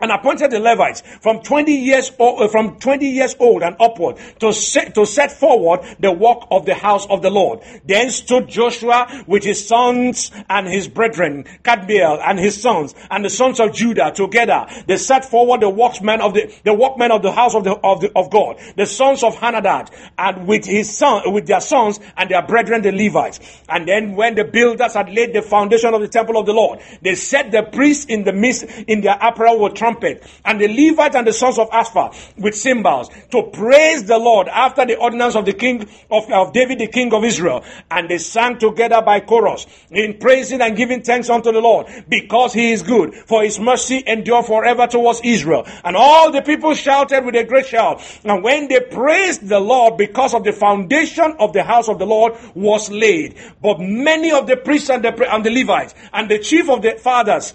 and 0.00 0.10
appointed 0.10 0.50
the 0.50 0.60
Levites 0.60 1.02
from 1.20 1.40
20 1.40 1.72
years 1.72 2.12
old, 2.18 2.42
uh, 2.42 2.48
from 2.48 2.78
20 2.78 3.06
years 3.06 3.36
old 3.38 3.62
and 3.62 3.76
upward 3.80 4.16
to 4.40 4.52
set, 4.52 4.94
to 4.94 5.06
set 5.06 5.32
forward 5.32 5.80
the 6.00 6.12
work 6.12 6.46
of 6.50 6.66
the 6.66 6.74
house 6.74 7.06
of 7.06 7.22
the 7.22 7.30
Lord. 7.30 7.60
Then 7.84 8.10
stood 8.10 8.48
Joshua 8.48 9.24
with 9.26 9.44
his 9.44 9.66
sons 9.66 10.30
and 10.48 10.66
his 10.66 10.88
brethren, 10.88 11.44
Kadmiel 11.62 12.20
and 12.24 12.38
his 12.38 12.60
sons 12.60 12.94
and 13.10 13.24
the 13.24 13.30
sons 13.30 13.60
of 13.60 13.72
Judah 13.72 14.12
together. 14.14 14.66
They 14.86 14.96
set 14.96 15.24
forward 15.24 15.60
the 15.60 15.70
workmen 15.70 16.20
of 16.20 16.34
the, 16.34 16.52
the 16.64 16.74
workmen 16.74 17.10
of 17.10 17.22
the 17.22 17.32
house 17.32 17.54
of 17.54 17.64
the, 17.64 17.72
of 17.72 18.00
the, 18.00 18.12
of 18.16 18.30
God, 18.30 18.58
the 18.76 18.86
sons 18.86 19.22
of 19.22 19.36
Henadad 19.36 19.90
and 20.18 20.46
with 20.46 20.64
his 20.64 20.96
son, 20.96 21.32
with 21.32 21.46
their 21.46 21.60
sons 21.60 22.00
and 22.16 22.30
their 22.30 22.42
brethren, 22.42 22.82
the 22.82 22.92
Levites. 22.92 23.40
And 23.68 23.86
then 23.86 24.14
when 24.16 24.34
the 24.34 24.44
builders 24.44 24.94
had 24.94 25.10
laid 25.10 25.32
the 25.32 25.42
foundation 25.42 25.94
of 25.94 26.00
the 26.00 26.08
temple 26.08 26.36
of 26.36 26.46
the 26.46 26.52
Lord, 26.52 26.80
they 27.00 27.14
set 27.14 27.50
the 27.50 27.62
priests 27.62 28.06
in 28.06 28.24
the 28.24 28.32
midst, 28.32 28.64
in 28.86 29.00
their 29.00 29.16
apparel 29.20 29.58
trumpet, 29.72 30.22
and 30.44 30.60
the 30.60 30.68
Levites 30.68 31.16
and 31.16 31.26
the 31.26 31.32
sons 31.32 31.58
of 31.58 31.68
Asaph 31.72 32.34
with 32.38 32.54
cymbals 32.54 33.10
to 33.30 33.42
praise 33.44 34.04
the 34.04 34.18
Lord 34.18 34.48
after 34.48 34.86
the 34.86 34.96
ordinance 34.96 35.34
of 35.34 35.44
the 35.44 35.52
king 35.52 35.88
of, 36.10 36.30
of 36.30 36.52
David, 36.52 36.78
the 36.78 36.86
king 36.86 37.12
of 37.12 37.24
Israel. 37.24 37.64
And 37.90 38.08
they 38.08 38.18
sang 38.18 38.58
together 38.58 39.02
by 39.02 39.20
chorus 39.20 39.66
in 39.90 40.18
praising 40.18 40.60
and 40.60 40.76
giving 40.76 41.02
thanks 41.02 41.30
unto 41.30 41.52
the 41.52 41.60
Lord 41.60 41.86
because 42.08 42.52
he 42.52 42.72
is 42.72 42.82
good, 42.82 43.14
for 43.14 43.42
his 43.42 43.58
mercy 43.58 44.02
endure 44.06 44.42
forever 44.42 44.86
towards 44.86 45.20
Israel. 45.24 45.66
And 45.84 45.96
all 45.96 46.30
the 46.30 46.42
people 46.42 46.74
shouted 46.74 47.24
with 47.24 47.34
a 47.34 47.44
great 47.44 47.66
shout. 47.66 48.02
And 48.24 48.42
when 48.42 48.68
they 48.68 48.80
praised 48.80 49.48
the 49.48 49.60
Lord 49.60 49.96
because 49.96 50.34
of 50.34 50.44
the 50.44 50.52
foundation 50.52 51.36
of 51.38 51.52
the 51.52 51.62
house 51.62 51.88
of 51.88 51.98
the 51.98 52.06
Lord 52.06 52.34
was 52.54 52.90
laid, 52.90 53.36
but 53.60 53.78
many 53.80 54.30
of 54.32 54.46
the 54.46 54.56
priests 54.56 54.90
and 54.90 55.04
the, 55.04 55.32
and 55.32 55.44
the 55.44 55.50
Levites 55.50 55.94
and 56.12 56.30
the 56.30 56.38
chief 56.38 56.68
of 56.68 56.82
the 56.82 56.92
fathers 56.92 57.52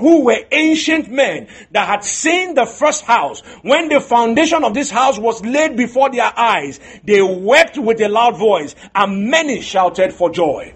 who 0.00 0.24
were 0.24 0.38
ancient 0.50 1.10
men 1.10 1.48
that 1.70 1.86
had 1.86 2.02
seen 2.04 2.54
the 2.54 2.66
first 2.66 3.04
house. 3.04 3.40
When 3.62 3.88
the 3.88 4.00
foundation 4.00 4.64
of 4.64 4.74
this 4.74 4.90
house 4.90 5.18
was 5.18 5.44
laid 5.44 5.76
before 5.76 6.10
their 6.10 6.32
eyes, 6.36 6.80
they 7.04 7.22
wept 7.22 7.78
with 7.78 8.00
a 8.00 8.08
loud 8.08 8.36
voice, 8.36 8.74
and 8.94 9.30
many 9.30 9.60
shouted 9.60 10.12
for 10.12 10.30
joy. 10.30 10.74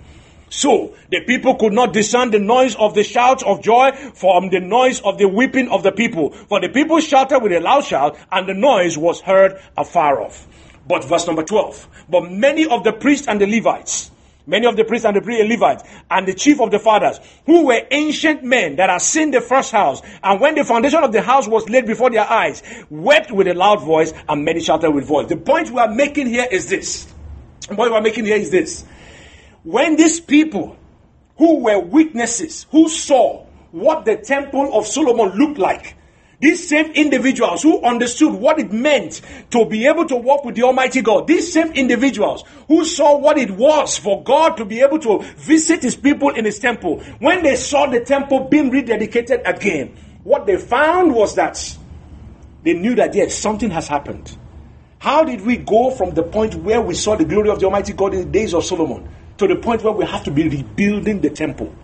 So 0.50 0.94
the 1.10 1.20
people 1.20 1.56
could 1.56 1.72
not 1.72 1.92
discern 1.92 2.30
the 2.30 2.38
noise 2.38 2.76
of 2.76 2.94
the 2.94 3.02
shouts 3.02 3.42
of 3.42 3.60
joy 3.60 3.90
from 4.14 4.50
the 4.50 4.60
noise 4.60 5.00
of 5.00 5.18
the 5.18 5.26
weeping 5.26 5.68
of 5.68 5.82
the 5.82 5.90
people. 5.90 6.30
For 6.30 6.60
the 6.60 6.68
people 6.68 7.00
shouted 7.00 7.40
with 7.40 7.52
a 7.52 7.58
loud 7.58 7.84
shout, 7.84 8.16
and 8.30 8.48
the 8.48 8.54
noise 8.54 8.96
was 8.96 9.20
heard 9.20 9.60
afar 9.76 10.22
off. 10.22 10.46
But 10.86 11.04
verse 11.04 11.26
number 11.26 11.42
12. 11.42 11.88
But 12.08 12.30
many 12.30 12.66
of 12.66 12.84
the 12.84 12.92
priests 12.92 13.26
and 13.26 13.40
the 13.40 13.46
Levites, 13.46 14.12
many 14.46 14.66
of 14.66 14.76
the 14.76 14.84
priests 14.84 15.04
and 15.04 15.16
the 15.16 15.20
priests 15.20 15.48
Levites, 15.48 15.82
and 16.10 16.26
the 16.26 16.34
chief 16.34 16.60
of 16.60 16.70
the 16.70 16.78
fathers, 16.78 17.20
who 17.46 17.66
were 17.66 17.82
ancient 17.90 18.42
men 18.42 18.76
that 18.76 18.90
had 18.90 19.00
seen 19.00 19.30
the 19.30 19.40
first 19.40 19.72
house, 19.72 20.02
and 20.22 20.40
when 20.40 20.54
the 20.54 20.64
foundation 20.64 21.02
of 21.02 21.12
the 21.12 21.22
house 21.22 21.48
was 21.48 21.68
laid 21.68 21.86
before 21.86 22.10
their 22.10 22.28
eyes, 22.30 22.62
wept 22.90 23.30
with 23.32 23.48
a 23.48 23.54
loud 23.54 23.80
voice, 23.80 24.12
and 24.28 24.44
many 24.44 24.60
shouted 24.60 24.90
with 24.90 25.06
voice. 25.06 25.28
The 25.28 25.36
point 25.36 25.70
we 25.70 25.78
are 25.78 25.92
making 25.92 26.26
here 26.26 26.46
is 26.50 26.68
this. 26.68 27.06
The 27.68 27.74
point 27.74 27.90
we 27.90 27.96
are 27.96 28.02
making 28.02 28.26
here 28.26 28.36
is 28.36 28.50
this. 28.50 28.84
When 29.62 29.96
these 29.96 30.20
people 30.20 30.76
who 31.38 31.60
were 31.60 31.78
witnesses, 31.78 32.66
who 32.70 32.88
saw 32.88 33.46
what 33.72 34.04
the 34.04 34.16
temple 34.16 34.76
of 34.76 34.86
Solomon 34.86 35.36
looked 35.38 35.58
like, 35.58 35.96
these 36.44 36.68
same 36.68 36.92
individuals 36.92 37.62
who 37.62 37.82
understood 37.82 38.34
what 38.34 38.58
it 38.58 38.70
meant 38.70 39.22
to 39.50 39.64
be 39.64 39.86
able 39.86 40.04
to 40.04 40.14
walk 40.14 40.44
with 40.44 40.54
the 40.54 40.62
Almighty 40.62 41.00
God, 41.00 41.26
these 41.26 41.50
same 41.50 41.72
individuals 41.72 42.44
who 42.68 42.84
saw 42.84 43.16
what 43.16 43.38
it 43.38 43.50
was 43.50 43.96
for 43.96 44.22
God 44.22 44.58
to 44.58 44.66
be 44.66 44.82
able 44.82 44.98
to 44.98 45.22
visit 45.36 45.82
His 45.82 45.96
people 45.96 46.28
in 46.28 46.44
His 46.44 46.58
temple, 46.58 47.02
when 47.18 47.42
they 47.42 47.56
saw 47.56 47.86
the 47.86 48.00
temple 48.00 48.48
being 48.50 48.70
rededicated 48.70 49.40
again, 49.46 49.96
what 50.22 50.44
they 50.44 50.58
found 50.58 51.14
was 51.14 51.34
that 51.36 51.78
they 52.62 52.74
knew 52.74 52.94
that 52.96 53.14
yes, 53.14 53.34
something 53.34 53.70
has 53.70 53.88
happened. 53.88 54.36
How 54.98 55.24
did 55.24 55.40
we 55.40 55.56
go 55.56 55.92
from 55.92 56.12
the 56.12 56.22
point 56.22 56.56
where 56.56 56.82
we 56.82 56.94
saw 56.94 57.16
the 57.16 57.24
glory 57.24 57.48
of 57.48 57.58
the 57.58 57.64
Almighty 57.64 57.94
God 57.94 58.12
in 58.12 58.20
the 58.20 58.30
days 58.30 58.52
of 58.52 58.66
Solomon 58.66 59.08
to 59.38 59.46
the 59.46 59.56
point 59.56 59.82
where 59.82 59.94
we 59.94 60.04
have 60.04 60.24
to 60.24 60.30
be 60.30 60.46
rebuilding 60.46 61.22
the 61.22 61.30
temple? 61.30 61.74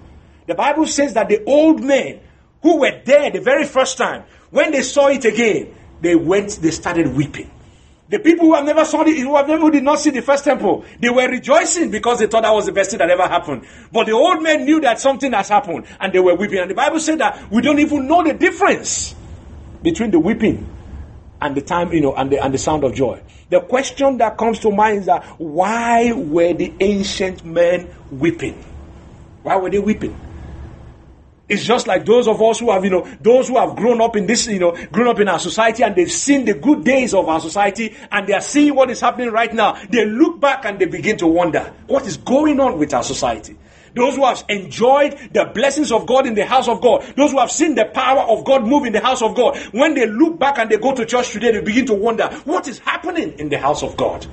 The 0.46 0.54
Bible 0.54 0.86
says 0.86 1.14
that 1.14 1.30
the 1.30 1.42
old 1.44 1.82
men 1.82 2.20
who 2.62 2.80
were 2.80 3.00
there 3.04 3.30
the 3.30 3.40
very 3.40 3.64
first 3.64 3.96
time, 3.96 4.24
when 4.50 4.72
they 4.72 4.82
saw 4.82 5.08
it 5.08 5.24
again, 5.24 5.74
they 6.00 6.14
went, 6.14 6.58
they 6.60 6.70
started 6.70 7.14
weeping. 7.14 7.50
The 8.08 8.18
people 8.18 8.46
who 8.46 8.54
have 8.54 8.64
never 8.64 8.84
saw 8.84 9.02
it, 9.02 9.16
who 9.18 9.36
have 9.36 9.46
never 9.46 9.60
who 9.60 9.70
did 9.70 9.84
not 9.84 10.00
see 10.00 10.10
the 10.10 10.20
first 10.20 10.42
temple, 10.42 10.84
they 10.98 11.08
were 11.08 11.28
rejoicing 11.28 11.92
because 11.92 12.18
they 12.18 12.26
thought 12.26 12.42
that 12.42 12.50
was 12.50 12.66
the 12.66 12.72
best 12.72 12.90
thing 12.90 12.98
that 12.98 13.08
ever 13.08 13.22
happened. 13.28 13.64
But 13.92 14.06
the 14.06 14.12
old 14.12 14.42
men 14.42 14.64
knew 14.64 14.80
that 14.80 14.98
something 14.98 15.32
has 15.32 15.48
happened 15.48 15.86
and 16.00 16.12
they 16.12 16.18
were 16.18 16.34
weeping. 16.34 16.58
And 16.58 16.68
the 16.68 16.74
Bible 16.74 16.98
said 16.98 17.20
that 17.20 17.50
we 17.52 17.62
don't 17.62 17.78
even 17.78 18.08
know 18.08 18.24
the 18.24 18.34
difference 18.34 19.14
between 19.80 20.10
the 20.10 20.18
weeping 20.18 20.68
and 21.40 21.56
the 21.56 21.60
time, 21.60 21.92
you 21.92 22.00
know, 22.00 22.12
and 22.14 22.32
the 22.32 22.42
and 22.42 22.52
the 22.52 22.58
sound 22.58 22.82
of 22.82 22.94
joy. 22.94 23.22
The 23.48 23.60
question 23.60 24.18
that 24.18 24.36
comes 24.36 24.58
to 24.60 24.72
mind 24.72 24.98
is 24.98 25.06
that 25.06 25.24
why 25.38 26.12
were 26.12 26.52
the 26.52 26.74
ancient 26.80 27.44
men 27.44 27.94
weeping? 28.10 28.64
Why 29.42 29.56
were 29.56 29.70
they 29.70 29.78
weeping? 29.78 30.18
It's 31.50 31.64
just 31.64 31.88
like 31.88 32.06
those 32.06 32.28
of 32.28 32.40
us 32.40 32.60
who 32.60 32.70
have, 32.70 32.84
you 32.84 32.90
know, 32.90 33.08
those 33.20 33.48
who 33.48 33.58
have 33.58 33.74
grown 33.74 34.00
up 34.00 34.14
in 34.14 34.26
this, 34.26 34.46
you 34.46 34.60
know, 34.60 34.70
grown 34.92 35.08
up 35.08 35.18
in 35.18 35.26
our 35.26 35.40
society 35.40 35.82
and 35.82 35.96
they've 35.96 36.10
seen 36.10 36.44
the 36.44 36.54
good 36.54 36.84
days 36.84 37.12
of 37.12 37.28
our 37.28 37.40
society 37.40 37.96
and 38.12 38.28
they 38.28 38.34
are 38.34 38.40
seeing 38.40 38.76
what 38.76 38.88
is 38.88 39.00
happening 39.00 39.32
right 39.32 39.52
now. 39.52 39.72
They 39.90 40.06
look 40.06 40.40
back 40.40 40.64
and 40.64 40.78
they 40.78 40.86
begin 40.86 41.16
to 41.16 41.26
wonder 41.26 41.74
what 41.88 42.06
is 42.06 42.18
going 42.18 42.60
on 42.60 42.78
with 42.78 42.94
our 42.94 43.02
society. 43.02 43.58
Those 43.96 44.14
who 44.14 44.24
have 44.24 44.44
enjoyed 44.48 45.18
the 45.32 45.46
blessings 45.46 45.90
of 45.90 46.06
God 46.06 46.24
in 46.24 46.34
the 46.34 46.46
house 46.46 46.68
of 46.68 46.80
God, 46.80 47.02
those 47.16 47.32
who 47.32 47.40
have 47.40 47.50
seen 47.50 47.74
the 47.74 47.86
power 47.86 48.20
of 48.20 48.44
God 48.44 48.64
move 48.64 48.84
in 48.84 48.92
the 48.92 49.00
house 49.00 49.20
of 49.20 49.34
God, 49.34 49.58
when 49.72 49.94
they 49.94 50.06
look 50.06 50.38
back 50.38 50.58
and 50.58 50.70
they 50.70 50.76
go 50.76 50.94
to 50.94 51.04
church 51.04 51.30
today, 51.30 51.50
they 51.50 51.60
begin 51.60 51.86
to 51.86 51.94
wonder 51.94 52.28
what 52.44 52.68
is 52.68 52.78
happening 52.78 53.32
in 53.40 53.48
the 53.48 53.58
house 53.58 53.82
of 53.82 53.96
God. 53.96 54.24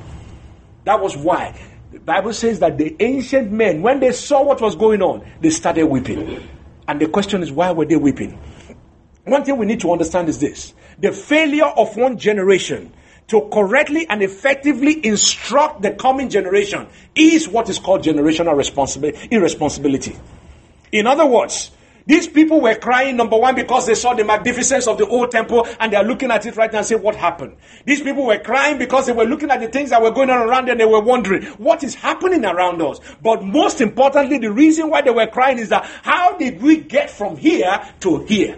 That 0.83 1.01
was 1.01 1.17
why 1.17 1.59
the 1.91 1.99
Bible 1.99 2.33
says 2.33 2.59
that 2.59 2.77
the 2.77 2.95
ancient 2.99 3.51
men, 3.51 3.81
when 3.81 3.99
they 3.99 4.11
saw 4.11 4.43
what 4.43 4.61
was 4.61 4.75
going 4.75 5.01
on, 5.01 5.25
they 5.41 5.49
started 5.49 5.85
weeping. 5.85 6.47
And 6.87 7.01
the 7.01 7.07
question 7.07 7.43
is, 7.43 7.51
why 7.51 7.71
were 7.71 7.85
they 7.85 7.95
weeping? 7.95 8.39
One 9.25 9.43
thing 9.43 9.57
we 9.57 9.65
need 9.65 9.81
to 9.81 9.91
understand 9.91 10.29
is 10.29 10.39
this 10.39 10.73
the 10.99 11.11
failure 11.11 11.65
of 11.65 11.95
one 11.97 12.17
generation 12.17 12.93
to 13.27 13.41
correctly 13.51 14.07
and 14.09 14.23
effectively 14.23 15.05
instruct 15.05 15.81
the 15.81 15.91
coming 15.91 16.29
generation 16.29 16.87
is 17.13 17.47
what 17.47 17.69
is 17.69 17.77
called 17.77 18.03
generational 18.03 18.55
responsibility, 18.55 19.27
irresponsibility. 19.31 20.15
In 20.93 21.07
other 21.07 21.25
words, 21.25 21.71
these 22.07 22.25
people 22.25 22.61
were 22.61 22.75
crying, 22.75 23.17
number 23.17 23.37
one, 23.37 23.53
because 23.53 23.85
they 23.85 23.93
saw 23.93 24.13
the 24.13 24.23
magnificence 24.23 24.87
of 24.87 24.97
the 24.97 25.05
old 25.05 25.29
temple 25.29 25.67
and 25.77 25.91
they 25.91 25.97
are 25.97 26.05
looking 26.05 26.31
at 26.31 26.45
it 26.45 26.55
right 26.55 26.71
now 26.71 26.79
and 26.79 26.87
say, 26.87 26.95
What 26.95 27.15
happened? 27.15 27.57
These 27.85 28.01
people 28.01 28.25
were 28.25 28.39
crying 28.39 28.77
because 28.77 29.07
they 29.07 29.11
were 29.11 29.25
looking 29.25 29.51
at 29.51 29.59
the 29.59 29.67
things 29.67 29.89
that 29.89 30.01
were 30.01 30.11
going 30.11 30.29
on 30.29 30.39
around 30.39 30.65
them 30.65 30.71
and 30.71 30.79
they 30.79 30.85
were 30.85 31.01
wondering, 31.01 31.43
What 31.57 31.83
is 31.83 31.95
happening 31.95 32.45
around 32.45 32.81
us? 32.81 33.01
But 33.21 33.43
most 33.43 33.81
importantly, 33.81 34.37
the 34.37 34.51
reason 34.53 34.89
why 34.89 35.01
they 35.01 35.11
were 35.11 35.27
crying 35.27 35.59
is 35.59 35.67
that 35.69 35.83
how 36.01 36.37
did 36.37 36.61
we 36.61 36.77
get 36.77 37.09
from 37.09 37.35
here 37.35 37.81
to 37.99 38.23
here? 38.25 38.57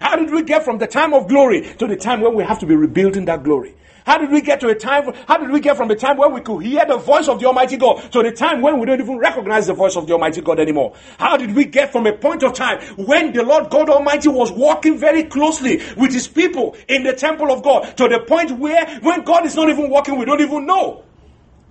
How 0.00 0.14
did 0.14 0.30
we 0.30 0.44
get 0.44 0.64
from 0.64 0.78
the 0.78 0.86
time 0.86 1.12
of 1.12 1.26
glory 1.26 1.62
to 1.62 1.88
the 1.88 1.96
time 1.96 2.20
when 2.20 2.34
we 2.34 2.44
have 2.44 2.60
to 2.60 2.66
be 2.66 2.76
rebuilding 2.76 3.24
that 3.24 3.42
glory? 3.42 3.74
How 4.06 4.18
did 4.18 4.30
we 4.30 4.40
get 4.40 4.60
to 4.60 4.68
a 4.68 4.74
time? 4.76 5.12
How 5.26 5.36
did 5.36 5.50
we 5.50 5.58
get 5.58 5.76
from 5.76 5.90
a 5.90 5.96
time 5.96 6.16
where 6.16 6.28
we 6.28 6.40
could 6.40 6.60
hear 6.60 6.86
the 6.86 6.96
voice 6.96 7.26
of 7.26 7.40
the 7.40 7.46
Almighty 7.46 7.76
God 7.76 8.12
to 8.12 8.22
the 8.22 8.30
time 8.30 8.62
when 8.62 8.78
we 8.78 8.86
don't 8.86 9.00
even 9.00 9.18
recognize 9.18 9.66
the 9.66 9.74
voice 9.74 9.96
of 9.96 10.06
the 10.06 10.12
Almighty 10.12 10.40
God 10.42 10.60
anymore? 10.60 10.94
How 11.18 11.36
did 11.36 11.56
we 11.56 11.64
get 11.64 11.90
from 11.90 12.06
a 12.06 12.12
point 12.12 12.44
of 12.44 12.54
time 12.54 12.80
when 12.94 13.32
the 13.32 13.42
Lord 13.42 13.68
God 13.68 13.90
Almighty 13.90 14.28
was 14.28 14.52
walking 14.52 14.96
very 14.96 15.24
closely 15.24 15.82
with 15.96 16.12
His 16.12 16.28
people 16.28 16.76
in 16.86 17.02
the 17.02 17.14
temple 17.14 17.50
of 17.50 17.64
God 17.64 17.96
to 17.96 18.06
the 18.06 18.20
point 18.20 18.52
where 18.52 18.86
when 19.00 19.24
God 19.24 19.44
is 19.44 19.56
not 19.56 19.68
even 19.70 19.90
walking, 19.90 20.16
we 20.16 20.24
don't 20.24 20.40
even 20.40 20.66
know. 20.66 21.02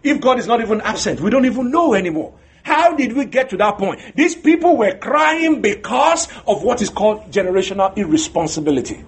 If 0.03 0.19
God 0.19 0.37
is 0.37 0.45
not 0.45 0.59
even 0.59 0.81
absent, 0.81 1.21
we 1.21 1.29
don't 1.29 1.45
even 1.45 1.71
know 1.71 1.93
anymore. 1.93 2.33
How 2.63 2.97
did 2.97 3.13
we 3.13 3.23
get 3.23 3.51
to 3.51 3.57
that 3.57 3.77
point? 3.77 4.01
These 4.13 4.35
people 4.35 4.75
were 4.75 4.97
crying 4.97 5.61
because 5.61 6.27
of 6.45 6.63
what 6.63 6.81
is 6.81 6.89
called 6.89 7.31
generational 7.31 7.95
irresponsibility. 7.95 9.05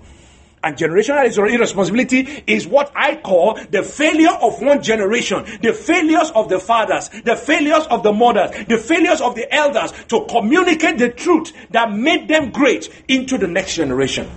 And 0.68 0.76
generational 0.76 1.50
irresponsibility 1.50 2.44
is 2.46 2.68
what 2.68 2.92
I 2.94 3.16
call 3.16 3.58
the 3.72 3.84
failure 3.84 4.38
of 4.42 4.62
one 4.62 4.84
generation, 4.84 5.46
the 5.62 5.72
failures 5.72 6.30
of 6.32 6.50
the 6.50 6.60
fathers, 6.60 7.08
the 7.24 7.38
failures 7.38 7.88
of 7.90 8.04
the 8.04 8.12
mothers, 8.12 8.52
the 8.68 8.78
failures 8.78 9.22
of 9.22 9.36
the 9.36 9.50
elders 9.56 9.94
to 10.10 10.26
communicate 10.30 10.98
the 10.98 11.08
truth 11.08 11.54
that 11.70 11.94
made 11.94 12.28
them 12.28 12.52
great 12.52 12.90
into 13.08 13.38
the 13.38 13.48
next 13.48 13.76
generation. 13.76 14.30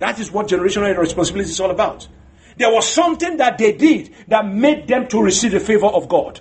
That 0.00 0.18
is 0.18 0.32
what 0.32 0.48
generational 0.48 0.92
irresponsibility 0.92 1.50
is 1.50 1.60
all 1.60 1.70
about. 1.70 2.08
There 2.56 2.72
was 2.72 2.88
something 2.88 3.36
that 3.36 3.56
they 3.56 3.70
did 3.70 4.12
that 4.26 4.44
made 4.44 4.88
them 4.88 5.06
to 5.08 5.22
receive 5.22 5.52
the 5.52 5.60
favor 5.60 5.86
of 5.86 6.08
God. 6.08 6.40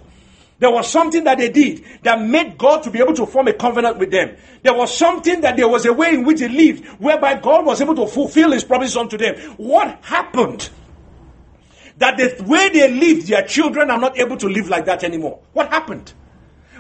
There 0.61 0.69
was 0.69 0.87
something 0.91 1.23
that 1.23 1.39
they 1.39 1.49
did 1.49 1.83
that 2.03 2.21
made 2.21 2.55
God 2.55 2.83
to 2.83 2.91
be 2.91 2.99
able 2.99 3.15
to 3.15 3.25
form 3.25 3.47
a 3.47 3.53
covenant 3.53 3.97
with 3.97 4.11
them. 4.11 4.37
There 4.61 4.75
was 4.75 4.95
something 4.95 5.41
that 5.41 5.57
there 5.57 5.67
was 5.67 5.87
a 5.87 5.91
way 5.91 6.13
in 6.13 6.23
which 6.23 6.39
they 6.39 6.49
lived 6.49 6.85
whereby 6.99 7.39
God 7.39 7.65
was 7.65 7.81
able 7.81 7.95
to 7.95 8.05
fulfill 8.05 8.51
his 8.51 8.63
promises 8.63 8.95
unto 8.95 9.17
them. 9.17 9.39
What 9.57 9.97
happened? 10.03 10.69
That 11.97 12.17
the 12.17 12.43
way 12.47 12.69
they 12.69 12.91
lived, 12.91 13.27
their 13.27 13.41
children 13.41 13.89
are 13.89 13.97
not 13.97 14.19
able 14.19 14.37
to 14.37 14.47
live 14.47 14.69
like 14.69 14.85
that 14.85 15.03
anymore. 15.03 15.39
What 15.53 15.69
happened? 15.69 16.13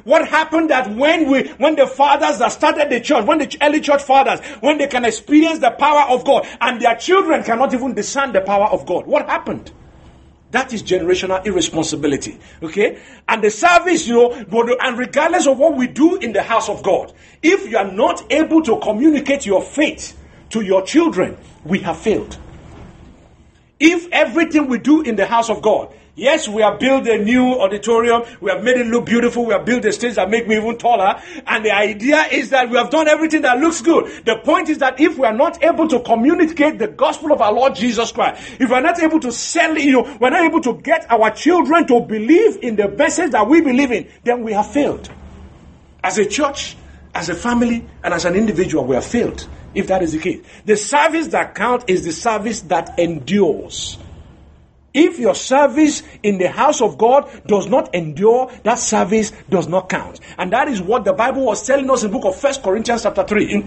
What 0.03 0.27
happened 0.27 0.69
that 0.69 0.95
when 0.95 1.31
we, 1.31 1.47
when 1.53 1.75
the 1.75 1.87
fathers 1.87 2.37
that 2.37 2.51
started 2.51 2.91
the 2.91 3.01
church, 3.01 3.25
when 3.25 3.39
the 3.39 3.57
early 3.63 3.81
church 3.81 4.03
fathers, 4.03 4.41
when 4.59 4.77
they 4.77 4.87
can 4.87 5.05
experience 5.05 5.57
the 5.57 5.71
power 5.71 6.07
of 6.07 6.23
God 6.23 6.47
and 6.61 6.79
their 6.79 6.95
children 6.97 7.43
cannot 7.43 7.73
even 7.73 7.95
discern 7.95 8.31
the 8.31 8.41
power 8.41 8.67
of 8.67 8.85
God, 8.85 9.07
what 9.07 9.27
happened? 9.27 9.71
That 10.51 10.73
is 10.73 10.83
generational 10.83 11.45
irresponsibility. 11.45 12.37
Okay? 12.61 12.99
And 13.27 13.43
the 13.43 13.49
service, 13.49 14.07
you 14.07 14.15
know, 14.15 14.77
and 14.81 14.97
regardless 14.97 15.47
of 15.47 15.57
what 15.57 15.75
we 15.75 15.87
do 15.87 16.17
in 16.17 16.33
the 16.33 16.43
house 16.43 16.69
of 16.69 16.83
God, 16.83 17.13
if 17.41 17.69
you 17.69 17.77
are 17.77 17.89
not 17.89 18.31
able 18.31 18.61
to 18.63 18.77
communicate 18.79 19.45
your 19.45 19.61
faith 19.61 20.17
to 20.49 20.61
your 20.61 20.83
children, 20.83 21.37
we 21.63 21.79
have 21.79 21.97
failed. 21.97 22.37
If 23.79 24.07
everything 24.11 24.67
we 24.67 24.77
do 24.77 25.01
in 25.01 25.15
the 25.15 25.25
house 25.25 25.49
of 25.49 25.61
God 25.61 25.93
Yes, 26.15 26.45
we 26.45 26.61
have 26.61 26.77
built 26.77 27.07
a 27.07 27.17
new 27.17 27.61
auditorium. 27.61 28.23
We 28.41 28.51
have 28.51 28.63
made 28.63 28.75
it 28.75 28.87
look 28.87 29.05
beautiful. 29.05 29.45
We 29.45 29.53
have 29.53 29.63
built 29.65 29.85
a 29.85 29.93
stage 29.93 30.15
that 30.15 30.29
make 30.29 30.45
me 30.45 30.57
even 30.57 30.77
taller. 30.77 31.21
And 31.47 31.63
the 31.63 31.71
idea 31.71 32.23
is 32.31 32.49
that 32.49 32.69
we 32.69 32.75
have 32.75 32.89
done 32.89 33.07
everything 33.07 33.43
that 33.43 33.59
looks 33.59 33.81
good. 33.81 34.25
The 34.25 34.35
point 34.43 34.67
is 34.67 34.79
that 34.79 34.99
if 34.99 35.17
we 35.17 35.25
are 35.25 35.33
not 35.33 35.63
able 35.63 35.87
to 35.87 36.01
communicate 36.01 36.79
the 36.79 36.87
gospel 36.87 37.31
of 37.31 37.39
our 37.39 37.53
Lord 37.53 37.75
Jesus 37.75 38.11
Christ, 38.11 38.59
if 38.59 38.69
we 38.69 38.75
are 38.75 38.81
not 38.81 39.01
able 39.01 39.21
to 39.21 39.31
sell, 39.31 39.77
you 39.77 39.93
know, 39.93 40.17
we're 40.19 40.31
not 40.31 40.43
able 40.43 40.59
to 40.61 40.81
get 40.81 41.09
our 41.09 41.31
children 41.31 41.87
to 41.87 42.01
believe 42.01 42.57
in 42.61 42.75
the 42.75 42.89
message 42.89 43.31
that 43.31 43.47
we 43.47 43.61
believe 43.61 43.91
in, 43.91 44.09
then 44.25 44.43
we 44.43 44.51
have 44.51 44.69
failed. 44.69 45.09
As 46.03 46.17
a 46.17 46.25
church, 46.25 46.75
as 47.15 47.29
a 47.29 47.35
family, 47.35 47.87
and 48.03 48.13
as 48.13 48.25
an 48.25 48.35
individual, 48.35 48.83
we 48.83 48.95
have 48.95 49.05
failed. 49.05 49.47
If 49.73 49.87
that 49.87 50.03
is 50.03 50.11
the 50.11 50.19
case, 50.19 50.45
the 50.65 50.75
service 50.75 51.27
that 51.27 51.55
counts 51.55 51.85
is 51.87 52.03
the 52.03 52.11
service 52.11 52.61
that 52.63 52.99
endures. 52.99 53.97
If 54.93 55.19
your 55.19 55.35
service 55.35 56.03
in 56.21 56.37
the 56.37 56.49
house 56.49 56.81
of 56.81 56.97
God 56.97 57.29
does 57.47 57.67
not 57.67 57.95
endure, 57.95 58.51
that 58.63 58.79
service 58.79 59.31
does 59.49 59.67
not 59.67 59.89
count. 59.89 60.19
And 60.37 60.51
that 60.51 60.67
is 60.67 60.81
what 60.81 61.05
the 61.05 61.13
Bible 61.13 61.45
was 61.45 61.65
telling 61.65 61.89
us 61.89 62.03
in 62.03 62.11
the 62.11 62.17
book 62.17 62.25
of 62.25 62.39
First 62.39 62.61
Corinthians 62.61 63.03
chapter 63.03 63.23
3. 63.23 63.65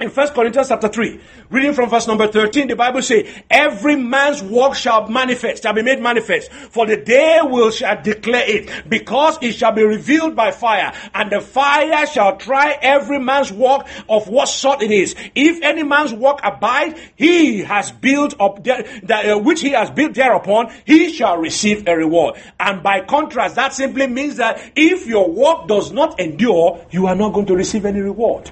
In, 0.00 0.06
in 0.06 0.10
First 0.10 0.34
Corinthians 0.34 0.68
chapter 0.68 0.88
3, 0.88 1.20
reading 1.50 1.74
from 1.74 1.90
verse 1.90 2.06
number 2.06 2.26
13, 2.26 2.68
the 2.68 2.76
Bible 2.76 3.02
says, 3.02 3.28
Every 3.50 3.96
man's 3.96 4.42
work 4.42 4.74
shall 4.74 5.08
manifest, 5.08 5.62
shall 5.62 5.72
be 5.72 5.82
made 5.82 6.00
manifest, 6.00 6.50
for 6.52 6.86
the 6.86 6.96
day 6.96 7.40
will 7.42 7.70
shall 7.70 8.00
declare 8.02 8.48
it, 8.48 8.88
because 8.88 9.38
it 9.42 9.52
shall 9.52 9.72
be 9.72 9.82
revealed 9.82 10.36
by 10.36 10.50
fire, 10.50 10.92
and 11.14 11.30
the 11.30 11.40
fire 11.40 12.06
shall 12.06 12.36
try 12.36 12.78
every 12.80 13.18
man's 13.18 13.52
work 13.52 13.86
of 14.08 14.28
what 14.28 14.48
sort 14.48 14.82
it 14.82 14.90
is. 14.90 15.14
If 15.34 15.62
any 15.62 15.82
man's 15.82 16.12
work 16.12 16.40
abide, 16.42 16.98
he 17.16 17.60
has 17.60 17.92
built 17.92 18.34
up 18.40 18.64
there, 18.64 18.84
that, 19.04 19.28
uh, 19.28 19.38
which 19.38 19.60
he 19.60 19.70
has 19.70 19.90
built 19.90 20.14
thereupon, 20.14 20.72
he 20.84 21.12
shall 21.12 21.38
receive 21.38 21.86
a 21.86 21.96
reward. 21.96 22.36
And 22.60 22.82
by 22.82 23.00
contrast, 23.02 23.56
that 23.56 23.72
simply 23.72 24.06
means 24.06 24.36
that 24.36 24.72
if 24.76 25.06
your 25.06 25.30
work 25.30 25.68
does 25.68 25.92
not 25.92 26.20
endure, 26.20 26.84
you 26.90 27.06
are 27.06 27.16
not 27.16 27.32
going 27.32 27.46
to 27.46 27.56
receive 27.56 27.84
any 27.84 28.00
reward. 28.00 28.50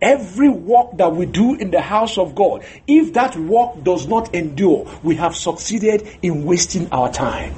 Every 0.00 0.48
work 0.48 0.96
that 0.96 1.14
we 1.14 1.26
do 1.26 1.54
in 1.54 1.70
the 1.70 1.80
house 1.80 2.16
of 2.16 2.34
God, 2.34 2.64
if 2.86 3.12
that 3.12 3.36
work 3.36 3.82
does 3.84 4.06
not 4.06 4.34
endure, 4.34 4.90
we 5.02 5.16
have 5.16 5.36
succeeded 5.36 6.08
in 6.22 6.44
wasting 6.44 6.90
our 6.90 7.12
time. 7.12 7.54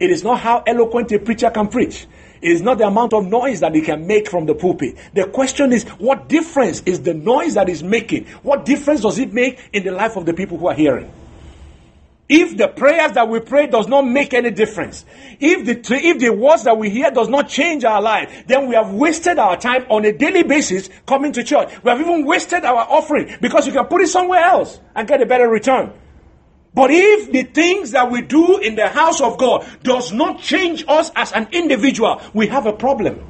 It 0.00 0.10
is 0.10 0.24
not 0.24 0.40
how 0.40 0.62
eloquent 0.66 1.12
a 1.12 1.18
preacher 1.18 1.50
can 1.50 1.68
preach. 1.68 2.06
It 2.42 2.50
is 2.50 2.62
not 2.62 2.78
the 2.78 2.86
amount 2.86 3.12
of 3.12 3.26
noise 3.26 3.60
that 3.60 3.74
he 3.74 3.80
can 3.80 4.06
make 4.06 4.28
from 4.28 4.46
the 4.46 4.54
pulpit. 4.54 4.96
The 5.14 5.26
question 5.26 5.72
is, 5.72 5.84
what 5.98 6.28
difference 6.28 6.82
is 6.84 7.00
the 7.02 7.14
noise 7.14 7.54
that 7.54 7.68
he's 7.68 7.82
making? 7.82 8.26
What 8.42 8.64
difference 8.64 9.00
does 9.00 9.18
it 9.18 9.32
make 9.32 9.70
in 9.72 9.84
the 9.84 9.92
life 9.92 10.16
of 10.16 10.26
the 10.26 10.34
people 10.34 10.58
who 10.58 10.66
are 10.66 10.74
hearing? 10.74 11.10
If 12.28 12.56
the 12.56 12.66
prayers 12.66 13.12
that 13.12 13.28
we 13.28 13.38
pray 13.38 13.68
does 13.68 13.86
not 13.86 14.02
make 14.02 14.34
any 14.34 14.50
difference, 14.50 15.04
if 15.38 15.64
the, 15.64 15.94
if 15.94 16.18
the 16.18 16.32
words 16.32 16.64
that 16.64 16.76
we 16.76 16.90
hear 16.90 17.10
does 17.12 17.28
not 17.28 17.48
change 17.48 17.84
our 17.84 18.02
life, 18.02 18.44
then 18.48 18.66
we 18.66 18.74
have 18.74 18.92
wasted 18.92 19.38
our 19.38 19.56
time 19.56 19.86
on 19.88 20.04
a 20.04 20.12
daily 20.12 20.42
basis 20.42 20.90
coming 21.06 21.30
to 21.32 21.44
church. 21.44 21.70
We 21.84 21.90
have 21.90 22.00
even 22.00 22.24
wasted 22.26 22.64
our 22.64 22.84
offering 22.90 23.36
because 23.40 23.66
you 23.66 23.72
can 23.72 23.84
put 23.86 24.00
it 24.00 24.08
somewhere 24.08 24.42
else 24.42 24.80
and 24.96 25.06
get 25.06 25.22
a 25.22 25.26
better 25.26 25.48
return. 25.48 25.92
But 26.74 26.90
if 26.90 27.30
the 27.30 27.44
things 27.44 27.92
that 27.92 28.10
we 28.10 28.22
do 28.22 28.58
in 28.58 28.74
the 28.74 28.88
house 28.88 29.20
of 29.20 29.38
God 29.38 29.64
does 29.82 30.12
not 30.12 30.40
change 30.40 30.84
us 30.88 31.10
as 31.14 31.32
an 31.32 31.48
individual, 31.52 32.20
we 32.34 32.48
have 32.48 32.66
a 32.66 32.72
problem. 32.72 33.24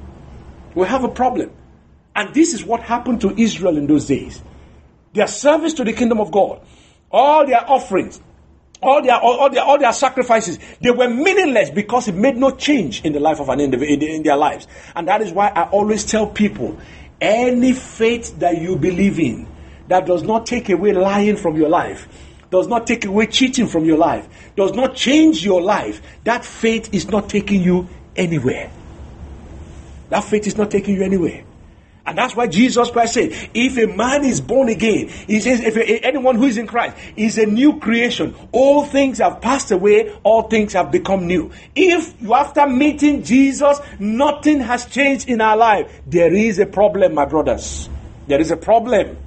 We 0.74 0.86
have 0.86 1.04
a 1.04 1.08
problem. 1.08 1.52
And 2.16 2.34
this 2.34 2.54
is 2.54 2.64
what 2.64 2.80
happened 2.80 3.20
to 3.20 3.38
Israel 3.40 3.76
in 3.76 3.86
those 3.86 4.06
days. 4.06 4.42
Their 5.12 5.26
service 5.26 5.74
to 5.74 5.84
the 5.84 5.92
kingdom 5.92 6.18
of 6.18 6.32
God, 6.32 6.60
all 7.10 7.46
their 7.46 7.62
offerings, 7.70 8.20
all 8.86 9.02
their, 9.02 9.16
all, 9.16 9.50
their, 9.50 9.64
all 9.64 9.78
their 9.78 9.92
sacrifices, 9.92 10.58
they 10.80 10.90
were 10.90 11.08
meaningless 11.08 11.70
because 11.70 12.08
it 12.08 12.14
made 12.14 12.36
no 12.36 12.50
change 12.52 13.04
in 13.04 13.12
the 13.12 13.20
life 13.20 13.40
of 13.40 13.48
an 13.48 13.60
individual, 13.60 14.02
in 14.02 14.22
their 14.22 14.36
lives. 14.36 14.66
And 14.94 15.08
that 15.08 15.22
is 15.22 15.32
why 15.32 15.48
I 15.48 15.64
always 15.70 16.04
tell 16.04 16.26
people, 16.26 16.78
any 17.20 17.72
faith 17.72 18.38
that 18.40 18.60
you 18.60 18.76
believe 18.76 19.18
in 19.18 19.48
that 19.88 20.06
does 20.06 20.22
not 20.22 20.46
take 20.46 20.68
away 20.68 20.92
lying 20.92 21.36
from 21.36 21.56
your 21.56 21.68
life, 21.68 22.08
does 22.50 22.68
not 22.68 22.86
take 22.86 23.04
away 23.04 23.26
cheating 23.26 23.66
from 23.66 23.84
your 23.84 23.98
life, 23.98 24.28
does 24.56 24.72
not 24.72 24.94
change 24.94 25.44
your 25.44 25.62
life, 25.62 26.00
that 26.24 26.44
faith 26.44 26.92
is 26.92 27.08
not 27.08 27.28
taking 27.28 27.62
you 27.62 27.88
anywhere. 28.14 28.70
That 30.10 30.20
faith 30.24 30.46
is 30.46 30.56
not 30.56 30.70
taking 30.70 30.96
you 30.96 31.02
anywhere. 31.02 31.45
And 32.06 32.16
that's 32.16 32.36
why 32.36 32.46
Jesus 32.46 32.90
Christ 32.90 33.14
said, 33.14 33.50
if 33.52 33.76
a 33.76 33.92
man 33.92 34.24
is 34.24 34.40
born 34.40 34.68
again, 34.68 35.08
he 35.08 35.40
says, 35.40 35.60
if 35.60 35.76
anyone 36.04 36.36
who 36.36 36.44
is 36.44 36.56
in 36.56 36.68
Christ 36.68 36.96
is 37.16 37.36
a 37.36 37.46
new 37.46 37.80
creation, 37.80 38.34
all 38.52 38.84
things 38.84 39.18
have 39.18 39.40
passed 39.40 39.72
away, 39.72 40.16
all 40.22 40.42
things 40.42 40.72
have 40.74 40.92
become 40.92 41.26
new. 41.26 41.50
If 41.74 42.14
you, 42.22 42.32
after 42.32 42.68
meeting 42.68 43.24
Jesus, 43.24 43.80
nothing 43.98 44.60
has 44.60 44.86
changed 44.86 45.28
in 45.28 45.40
our 45.40 45.56
life, 45.56 46.00
there 46.06 46.32
is 46.32 46.60
a 46.60 46.66
problem, 46.66 47.14
my 47.14 47.24
brothers. 47.24 47.88
There 48.28 48.40
is 48.40 48.52
a 48.52 48.56
problem. 48.56 49.18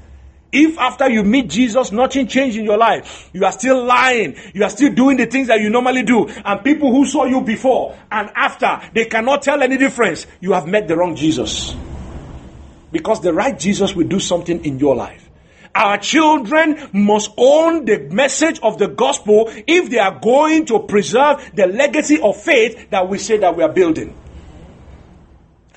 If 0.51 0.79
after 0.79 1.09
you 1.09 1.23
meet 1.23 1.49
Jesus, 1.49 1.91
nothing 1.91 2.27
changed 2.27 2.57
in 2.57 2.63
your 2.63 2.77
life, 2.77 3.29
you 3.33 3.45
are 3.45 3.51
still 3.51 3.83
lying, 3.83 4.35
you 4.53 4.63
are 4.63 4.69
still 4.69 4.93
doing 4.93 5.17
the 5.17 5.25
things 5.25 5.47
that 5.49 5.59
you 5.59 5.69
normally 5.69 6.03
do, 6.03 6.27
and 6.27 6.63
people 6.63 6.91
who 6.91 7.05
saw 7.05 7.25
you 7.25 7.41
before 7.41 7.95
and 8.09 8.31
after, 8.35 8.81
they 8.93 9.05
cannot 9.05 9.41
tell 9.41 9.61
any 9.61 9.77
difference, 9.77 10.25
you 10.39 10.53
have 10.53 10.65
met 10.65 10.87
the 10.87 10.95
wrong 10.95 11.15
Jesus. 11.15 11.75
Because 12.91 13.21
the 13.21 13.33
right 13.33 13.57
Jesus 13.57 13.95
will 13.95 14.07
do 14.07 14.19
something 14.19 14.63
in 14.65 14.79
your 14.79 14.95
life. 14.95 15.29
Our 15.75 15.97
children 15.97 16.89
must 16.93 17.31
own 17.37 17.85
the 17.85 17.99
message 18.11 18.59
of 18.61 18.79
the 18.79 18.87
gospel 18.87 19.49
if 19.67 19.89
they 19.89 19.99
are 19.99 20.19
going 20.19 20.65
to 20.67 20.79
preserve 20.79 21.51
the 21.53 21.67
legacy 21.67 22.19
of 22.19 22.41
faith 22.41 22.89
that 22.89 23.07
we 23.07 23.19
say 23.19 23.37
that 23.37 23.55
we 23.55 23.63
are 23.63 23.71
building. 23.71 24.15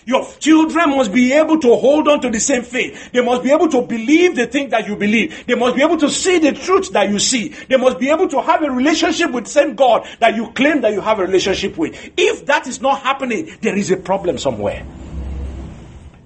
Your 0.04 0.26
children 0.40 0.90
must 0.90 1.12
be 1.12 1.32
able 1.32 1.60
to 1.60 1.76
hold 1.76 2.08
on 2.08 2.20
to 2.22 2.30
the 2.30 2.40
same 2.40 2.62
faith. 2.62 3.12
They 3.12 3.24
must 3.24 3.44
be 3.44 3.52
able 3.52 3.68
to 3.68 3.82
believe 3.82 4.34
the 4.34 4.46
thing 4.46 4.70
that 4.70 4.88
you 4.88 4.96
believe. 4.96 5.46
They 5.46 5.54
must 5.54 5.76
be 5.76 5.82
able 5.82 5.98
to 5.98 6.10
see 6.10 6.38
the 6.38 6.52
truth 6.52 6.90
that 6.92 7.08
you 7.08 7.20
see. 7.20 7.48
They 7.68 7.76
must 7.76 8.00
be 8.00 8.10
able 8.10 8.28
to 8.28 8.42
have 8.42 8.64
a 8.64 8.70
relationship 8.70 9.30
with 9.30 9.44
the 9.44 9.50
same 9.50 9.76
God 9.76 10.04
that 10.18 10.34
you 10.34 10.50
claim 10.52 10.80
that 10.80 10.92
you 10.92 11.00
have 11.00 11.20
a 11.20 11.22
relationship 11.22 11.78
with. 11.78 12.12
If 12.16 12.46
that 12.46 12.66
is 12.66 12.80
not 12.80 13.02
happening, 13.02 13.56
there 13.60 13.76
is 13.76 13.92
a 13.92 13.96
problem 13.96 14.38
somewhere 14.38 14.84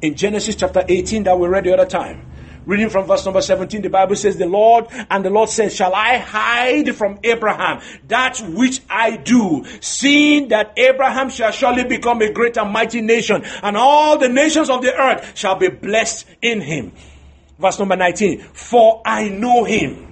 in 0.03 0.15
Genesis 0.15 0.57
chapter 0.57 0.85
18 0.87 1.25
that 1.25 1.39
we 1.39 1.49
read 1.49 1.65
the 1.65 1.73
other 1.73 1.87
time. 1.87 2.25
Reading 2.67 2.91
from 2.91 3.07
verse 3.07 3.25
number 3.25 3.41
17, 3.41 3.83
the 3.83 3.89
Bible 3.89 4.17
says, 4.17 4.37
The 4.37 4.47
Lord 4.47 4.87
and 5.09 5.25
the 5.25 5.31
Lord 5.31 5.49
says, 5.49 5.75
Shall 5.75 5.95
I 5.95 6.19
hide 6.19 6.97
from 6.97 7.21
Abraham 7.23 7.81
that 8.09 8.41
which 8.41 8.81
I 8.91 9.17
do, 9.17 9.65
seeing 9.81 10.49
that 10.49 10.73
Abraham 10.77 11.31
shall 11.31 11.53
surely 11.53 11.85
become 11.85 12.21
a 12.23 12.33
great 12.33 12.57
and 12.57 12.73
mighty 12.73 13.03
nation, 13.03 13.45
and 13.63 13.77
all 13.77 14.19
the 14.19 14.29
nations 14.29 14.69
of 14.69 14.83
the 14.83 14.93
earth 14.93 15.39
shall 15.39 15.55
be 15.55 15.69
blessed 15.69 16.27
in 16.43 16.61
him. 16.61 16.93
Verse 17.59 17.79
number 17.79 17.97
19, 17.97 18.41
For 18.41 19.01
I 19.05 19.29
know 19.29 19.63
him 19.63 20.06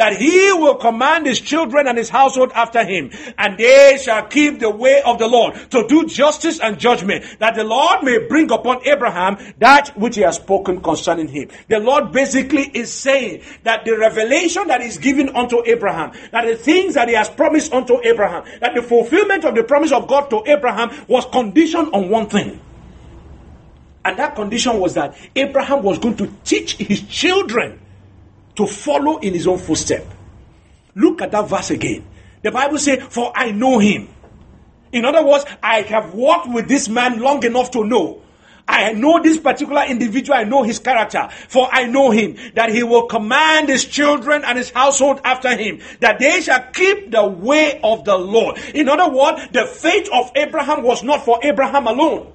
that 0.00 0.16
he 0.16 0.50
will 0.54 0.76
command 0.76 1.26
his 1.26 1.38
children 1.38 1.86
and 1.86 1.98
his 1.98 2.08
household 2.08 2.50
after 2.54 2.82
him, 2.82 3.10
and 3.36 3.58
they 3.58 3.98
shall 4.02 4.24
keep 4.24 4.58
the 4.58 4.70
way 4.70 5.02
of 5.02 5.18
the 5.18 5.28
Lord 5.28 5.54
to 5.72 5.86
do 5.88 6.06
justice 6.06 6.58
and 6.58 6.78
judgment, 6.78 7.22
that 7.38 7.54
the 7.54 7.64
Lord 7.64 8.02
may 8.02 8.16
bring 8.26 8.50
upon 8.50 8.80
Abraham 8.88 9.36
that 9.58 9.94
which 9.98 10.16
he 10.16 10.22
has 10.22 10.36
spoken 10.36 10.80
concerning 10.80 11.28
him. 11.28 11.50
The 11.68 11.80
Lord 11.80 12.12
basically 12.12 12.62
is 12.62 12.90
saying 12.90 13.42
that 13.64 13.84
the 13.84 13.98
revelation 13.98 14.68
that 14.68 14.80
is 14.80 14.96
given 14.96 15.36
unto 15.36 15.62
Abraham, 15.66 16.12
that 16.32 16.46
the 16.46 16.56
things 16.56 16.94
that 16.94 17.08
he 17.08 17.14
has 17.14 17.28
promised 17.28 17.70
unto 17.70 18.00
Abraham, 18.02 18.44
that 18.60 18.74
the 18.74 18.80
fulfillment 18.80 19.44
of 19.44 19.54
the 19.54 19.64
promise 19.64 19.92
of 19.92 20.08
God 20.08 20.30
to 20.30 20.42
Abraham 20.46 20.88
was 21.08 21.26
conditioned 21.26 21.90
on 21.92 22.08
one 22.08 22.26
thing. 22.26 22.58
And 24.02 24.18
that 24.18 24.34
condition 24.34 24.80
was 24.80 24.94
that 24.94 25.14
Abraham 25.36 25.82
was 25.82 25.98
going 25.98 26.16
to 26.16 26.32
teach 26.42 26.76
his 26.76 27.02
children 27.02 27.78
to 28.56 28.66
follow 28.66 29.18
in 29.18 29.34
his 29.34 29.46
own 29.46 29.58
footstep. 29.58 30.06
Look 30.94 31.22
at 31.22 31.30
that 31.32 31.48
verse 31.48 31.70
again. 31.70 32.06
The 32.42 32.50
Bible 32.50 32.78
says, 32.78 33.02
For 33.10 33.32
I 33.34 33.50
know 33.50 33.78
him. 33.78 34.08
In 34.92 35.04
other 35.04 35.24
words, 35.24 35.44
I 35.62 35.82
have 35.82 36.14
walked 36.14 36.48
with 36.52 36.68
this 36.68 36.88
man 36.88 37.20
long 37.20 37.44
enough 37.44 37.70
to 37.72 37.84
know. 37.84 38.22
I 38.66 38.92
know 38.92 39.20
this 39.20 39.38
particular 39.38 39.84
individual, 39.84 40.38
I 40.38 40.44
know 40.44 40.62
his 40.62 40.78
character, 40.78 41.28
for 41.48 41.68
I 41.72 41.86
know 41.86 42.10
him, 42.10 42.36
that 42.54 42.70
he 42.70 42.84
will 42.84 43.06
command 43.06 43.68
his 43.68 43.84
children 43.84 44.44
and 44.44 44.56
his 44.56 44.70
household 44.70 45.20
after 45.24 45.56
him, 45.56 45.80
that 45.98 46.20
they 46.20 46.40
shall 46.40 46.62
keep 46.72 47.10
the 47.10 47.26
way 47.26 47.80
of 47.82 48.04
the 48.04 48.16
Lord. 48.16 48.58
In 48.74 48.88
other 48.88 49.10
words, 49.12 49.48
the 49.52 49.66
faith 49.66 50.08
of 50.12 50.30
Abraham 50.36 50.84
was 50.84 51.02
not 51.02 51.24
for 51.24 51.40
Abraham 51.42 51.88
alone. 51.88 52.32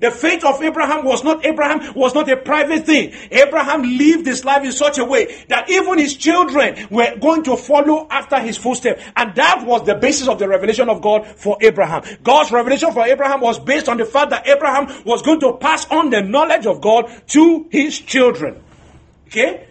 The 0.00 0.10
faith 0.12 0.44
of 0.44 0.62
Abraham 0.62 1.04
was 1.04 1.24
not 1.24 1.44
Abraham 1.44 1.94
was 1.94 2.14
not 2.14 2.30
a 2.30 2.36
private 2.36 2.86
thing. 2.86 3.12
Abraham 3.30 3.82
lived 3.82 4.26
his 4.26 4.44
life 4.44 4.64
in 4.64 4.72
such 4.72 4.98
a 4.98 5.04
way 5.04 5.44
that 5.48 5.68
even 5.68 5.98
his 5.98 6.16
children 6.16 6.86
were 6.90 7.16
going 7.18 7.42
to 7.44 7.56
follow 7.56 8.06
after 8.10 8.38
his 8.38 8.56
footsteps. 8.56 9.02
And 9.16 9.34
that 9.34 9.64
was 9.66 9.84
the 9.86 9.96
basis 9.96 10.28
of 10.28 10.38
the 10.38 10.48
revelation 10.48 10.88
of 10.88 11.02
God 11.02 11.26
for 11.26 11.56
Abraham. 11.60 12.04
God's 12.22 12.52
revelation 12.52 12.92
for 12.92 13.04
Abraham 13.04 13.40
was 13.40 13.58
based 13.58 13.88
on 13.88 13.96
the 13.96 14.04
fact 14.04 14.30
that 14.30 14.46
Abraham 14.46 15.04
was 15.04 15.22
going 15.22 15.40
to 15.40 15.54
pass 15.54 15.88
on 15.90 16.10
the 16.10 16.22
knowledge 16.22 16.66
of 16.66 16.80
God 16.80 17.10
to 17.28 17.66
his 17.70 17.98
children. 17.98 18.62
Okay? 19.26 19.66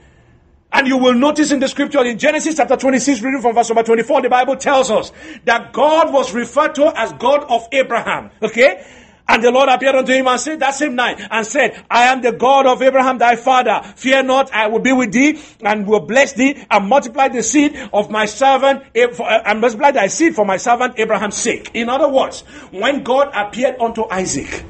And 0.72 0.88
you 0.88 0.98
will 0.98 1.14
notice 1.14 1.52
in 1.52 1.62
the 1.62 1.68
scripture 1.68 2.04
in 2.04 2.20
Genesis 2.20 2.56
chapter 2.56 2.76
26, 2.76 3.22
reading 3.22 3.42
from 3.42 3.56
verse 3.56 3.70
number 3.70 3.84
24, 3.84 4.24
the 4.24 4.30
Bible 4.30 4.58
tells 4.58 4.92
us 4.92 5.12
that 5.46 5.72
God 5.72 6.12
was 6.12 6.34
referred 6.34 6.76
to 6.76 6.92
as 7.00 7.14
God 7.14 7.46
of 7.50 7.68
Abraham. 7.72 8.30
Okay? 8.42 8.86
And 9.30 9.44
the 9.44 9.52
Lord 9.52 9.68
appeared 9.68 9.96
unto 9.96 10.14
him 10.14 10.28
and 10.28 10.40
said 10.40 10.62
that 10.62 10.76
same 10.76 10.96
night 10.96 11.20
and 11.30 11.46
said, 11.46 11.84
I 11.92 12.04
am 12.04 12.22
the 12.22 12.32
God 12.32 12.66
of 12.66 12.82
Abraham 12.82 13.18
thy 13.18 13.36
father. 13.36 13.82
Fear 13.96 14.24
not, 14.24 14.54
I 14.54 14.68
will 14.68 14.80
be 14.80 14.94
with 14.94 15.12
thee 15.12 15.40
and 15.62 15.86
will 15.86 16.00
bless 16.00 16.34
thee 16.34 16.66
and 16.72 16.88
multiply 16.88 17.28
the 17.28 17.44
seed 17.44 17.76
of 17.92 18.10
my 18.10 18.26
servant 18.26 18.84
eh, 18.96 19.08
eh, 19.08 19.42
and 19.46 19.60
multiply 19.60 19.92
thy 19.92 20.08
seed 20.08 20.34
for 20.34 20.46
my 20.46 20.56
servant 20.56 20.98
Abraham's 20.98 21.36
sake. 21.36 21.72
In 21.74 21.90
other 21.90 22.08
words, 22.08 22.42
when 22.72 23.04
God 23.04 23.32
appeared 23.34 23.76
unto 23.82 24.06
Isaac, 24.10 24.64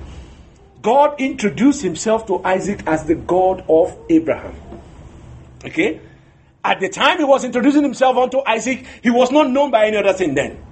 God 0.82 1.20
introduced 1.20 1.84
himself 1.84 2.26
to 2.28 2.44
Isaac 2.44 2.82
as 2.88 3.06
the 3.06 3.16
God 3.16 3.64
of 3.70 3.96
Abraham. 4.10 4.56
Okay? 5.66 6.02
At 6.64 6.80
the 6.80 6.90
time 6.90 7.20
he 7.20 7.24
was 7.24 7.44
introducing 7.44 7.84
himself 7.84 8.18
unto 8.18 8.40
Isaac, 8.46 8.86
he 9.04 9.12
was 9.12 9.32
not 9.32 9.50
known 9.50 9.70
by 9.70 9.86
any 9.86 9.98
other 9.98 10.14
thing 10.14 10.34
then. 10.34 10.64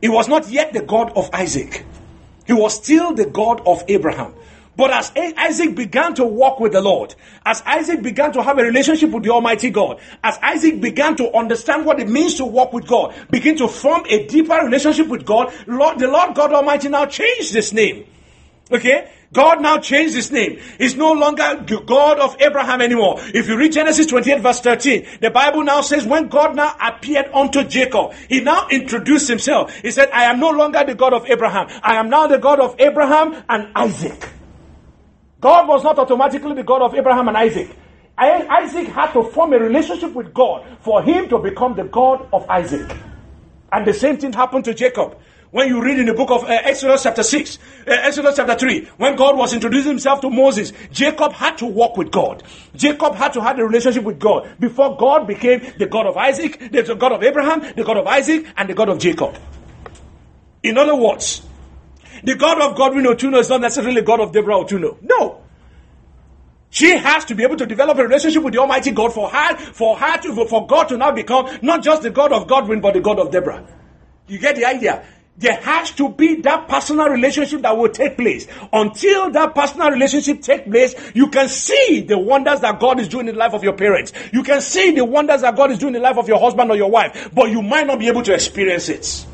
He 0.00 0.08
was 0.08 0.26
not 0.26 0.48
yet 0.48 0.72
the 0.72 0.82
God 0.82 1.12
of 1.16 1.28
Isaac. 1.32 1.84
He 2.46 2.52
was 2.52 2.74
still 2.74 3.14
the 3.14 3.26
God 3.26 3.62
of 3.66 3.84
Abraham. 3.88 4.34
But 4.76 4.90
as 4.90 5.12
Isaac 5.16 5.76
began 5.76 6.14
to 6.14 6.24
walk 6.24 6.58
with 6.58 6.72
the 6.72 6.80
Lord, 6.80 7.14
as 7.46 7.62
Isaac 7.64 8.02
began 8.02 8.32
to 8.32 8.42
have 8.42 8.58
a 8.58 8.62
relationship 8.62 9.10
with 9.10 9.22
the 9.22 9.30
Almighty 9.30 9.70
God, 9.70 10.00
as 10.22 10.36
Isaac 10.42 10.80
began 10.80 11.14
to 11.16 11.32
understand 11.32 11.86
what 11.86 12.00
it 12.00 12.08
means 12.08 12.34
to 12.36 12.44
walk 12.44 12.72
with 12.72 12.86
God, 12.86 13.14
begin 13.30 13.56
to 13.58 13.68
form 13.68 14.02
a 14.08 14.26
deeper 14.26 14.54
relationship 14.54 15.06
with 15.06 15.24
God, 15.24 15.54
Lord, 15.66 16.00
the 16.00 16.08
Lord 16.08 16.34
God 16.34 16.52
Almighty 16.52 16.88
now 16.88 17.06
changed 17.06 17.54
his 17.54 17.72
name. 17.72 18.04
Okay? 18.70 19.10
God 19.32 19.60
now 19.60 19.78
changed 19.78 20.14
his 20.14 20.30
name. 20.30 20.60
He's 20.78 20.96
no 20.96 21.12
longer 21.12 21.64
the 21.66 21.82
God 21.84 22.20
of 22.20 22.40
Abraham 22.40 22.80
anymore. 22.80 23.16
If 23.18 23.48
you 23.48 23.58
read 23.58 23.72
Genesis 23.72 24.06
28 24.06 24.40
verse 24.40 24.60
13, 24.60 25.18
the 25.20 25.30
Bible 25.30 25.64
now 25.64 25.80
says 25.80 26.06
when 26.06 26.28
God 26.28 26.54
now 26.54 26.74
appeared 26.80 27.26
unto 27.34 27.64
Jacob, 27.64 28.14
he 28.28 28.40
now 28.40 28.68
introduced 28.70 29.28
himself. 29.28 29.74
He 29.76 29.90
said, 29.90 30.10
I 30.12 30.24
am 30.24 30.38
no 30.38 30.50
longer 30.50 30.84
the 30.84 30.94
God 30.94 31.12
of 31.12 31.26
Abraham. 31.28 31.66
I 31.82 31.96
am 31.96 32.08
now 32.08 32.28
the 32.28 32.38
God 32.38 32.60
of 32.60 32.76
Abraham 32.78 33.42
and 33.48 33.72
Isaac. 33.74 34.28
God 35.40 35.68
was 35.68 35.82
not 35.82 35.98
automatically 35.98 36.54
the 36.54 36.62
God 36.62 36.82
of 36.82 36.94
Abraham 36.94 37.28
and 37.28 37.36
Isaac. 37.36 37.68
Isaac 38.16 38.86
had 38.86 39.12
to 39.12 39.24
form 39.24 39.52
a 39.52 39.58
relationship 39.58 40.14
with 40.14 40.32
God 40.32 40.64
for 40.80 41.02
him 41.02 41.28
to 41.28 41.38
become 41.38 41.74
the 41.74 41.84
God 41.84 42.28
of 42.32 42.48
Isaac. 42.48 42.96
And 43.72 43.84
the 43.84 43.92
same 43.92 44.16
thing 44.16 44.32
happened 44.32 44.64
to 44.66 44.74
Jacob. 44.74 45.18
When 45.54 45.68
you 45.68 45.80
read 45.80 46.00
in 46.00 46.06
the 46.06 46.14
book 46.14 46.32
of 46.32 46.42
uh, 46.42 46.48
Exodus 46.48 47.04
chapter 47.04 47.22
6, 47.22 47.58
uh, 47.86 47.92
Exodus 47.92 48.34
chapter 48.34 48.56
3, 48.56 48.86
when 48.96 49.14
God 49.14 49.38
was 49.38 49.54
introducing 49.54 49.90
himself 49.90 50.20
to 50.22 50.28
Moses, 50.28 50.72
Jacob 50.90 51.32
had 51.32 51.56
to 51.58 51.66
walk 51.66 51.96
with 51.96 52.10
God. 52.10 52.42
Jacob 52.74 53.14
had 53.14 53.32
to 53.34 53.40
have 53.40 53.56
a 53.60 53.64
relationship 53.64 54.02
with 54.02 54.18
God 54.18 54.52
before 54.58 54.96
God 54.96 55.28
became 55.28 55.60
the 55.78 55.86
God 55.86 56.08
of 56.08 56.16
Isaac, 56.16 56.58
the 56.72 56.96
God 56.98 57.12
of 57.12 57.22
Abraham, 57.22 57.60
the 57.76 57.84
God 57.84 57.98
of 57.98 58.06
Isaac, 58.08 58.44
and 58.56 58.68
the 58.68 58.74
God 58.74 58.88
of 58.88 58.98
Jacob. 58.98 59.36
In 60.64 60.76
other 60.76 60.96
words, 60.96 61.46
the 62.24 62.34
God 62.34 62.60
of 62.60 62.76
Godwin 62.76 63.04
Otuno 63.04 63.38
is 63.38 63.48
not 63.48 63.60
necessarily 63.60 64.02
God 64.02 64.18
of 64.18 64.32
Deborah 64.32 64.56
Otuno. 64.56 64.98
No. 65.02 65.40
She 66.70 66.98
has 66.98 67.26
to 67.26 67.36
be 67.36 67.44
able 67.44 67.58
to 67.58 67.66
develop 67.66 67.96
a 67.98 68.02
relationship 68.02 68.42
with 68.42 68.54
the 68.54 68.60
Almighty 68.60 68.90
God 68.90 69.14
for 69.14 69.30
her, 69.30 69.56
for 69.56 69.96
her 69.96 70.18
to, 70.18 70.46
for 70.46 70.66
God 70.66 70.88
to 70.88 70.96
now 70.96 71.12
become 71.12 71.46
not 71.62 71.84
just 71.84 72.02
the 72.02 72.10
God 72.10 72.32
of 72.32 72.48
Godwin, 72.48 72.80
but 72.80 72.94
the 72.94 73.00
God 73.00 73.20
of 73.20 73.30
Deborah. 73.30 73.64
You 74.26 74.38
get 74.38 74.56
the 74.56 74.64
idea? 74.64 75.04
There 75.36 75.60
has 75.60 75.90
to 75.92 76.08
be 76.10 76.42
that 76.42 76.68
personal 76.68 77.08
relationship 77.08 77.62
that 77.62 77.76
will 77.76 77.88
take 77.88 78.16
place. 78.16 78.46
Until 78.72 79.30
that 79.32 79.54
personal 79.54 79.90
relationship 79.90 80.42
take 80.42 80.64
place, 80.64 80.94
you 81.12 81.28
can 81.28 81.48
see 81.48 82.02
the 82.02 82.16
wonders 82.16 82.60
that 82.60 82.78
God 82.78 83.00
is 83.00 83.08
doing 83.08 83.26
in 83.26 83.34
the 83.34 83.38
life 83.38 83.52
of 83.52 83.64
your 83.64 83.72
parents. 83.72 84.12
You 84.32 84.44
can 84.44 84.60
see 84.60 84.92
the 84.92 85.04
wonders 85.04 85.40
that 85.40 85.56
God 85.56 85.72
is 85.72 85.78
doing 85.78 85.96
in 85.96 86.00
the 86.02 86.08
life 86.08 86.18
of 86.18 86.28
your 86.28 86.38
husband 86.38 86.70
or 86.70 86.76
your 86.76 86.90
wife, 86.90 87.30
but 87.34 87.50
you 87.50 87.62
might 87.62 87.86
not 87.86 87.98
be 87.98 88.06
able 88.06 88.22
to 88.22 88.32
experience 88.32 88.88
it. 88.88 89.26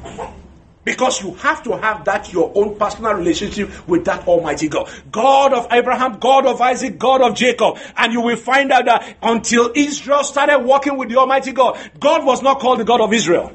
Because 0.82 1.22
you 1.22 1.34
have 1.34 1.62
to 1.64 1.76
have 1.76 2.06
that 2.06 2.32
your 2.32 2.50
own 2.54 2.78
personal 2.78 3.12
relationship 3.12 3.86
with 3.86 4.06
that 4.06 4.26
Almighty 4.26 4.68
God. 4.68 4.90
God 5.12 5.52
of 5.52 5.66
Abraham, 5.70 6.18
God 6.18 6.46
of 6.46 6.58
Isaac, 6.62 6.98
God 6.98 7.20
of 7.20 7.36
Jacob. 7.36 7.76
And 7.98 8.14
you 8.14 8.22
will 8.22 8.36
find 8.36 8.72
out 8.72 8.86
that 8.86 9.18
until 9.22 9.70
Israel 9.76 10.24
started 10.24 10.60
walking 10.60 10.96
with 10.96 11.10
the 11.10 11.16
Almighty 11.18 11.52
God, 11.52 11.78
God 12.00 12.24
was 12.24 12.42
not 12.42 12.60
called 12.60 12.80
the 12.80 12.84
God 12.84 13.02
of 13.02 13.12
Israel. 13.12 13.52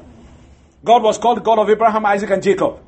God 0.86 1.02
was 1.02 1.18
called 1.18 1.42
God 1.42 1.58
of 1.58 1.68
Abraham, 1.68 2.06
Isaac, 2.06 2.30
and 2.30 2.42
Jacob. 2.42 2.78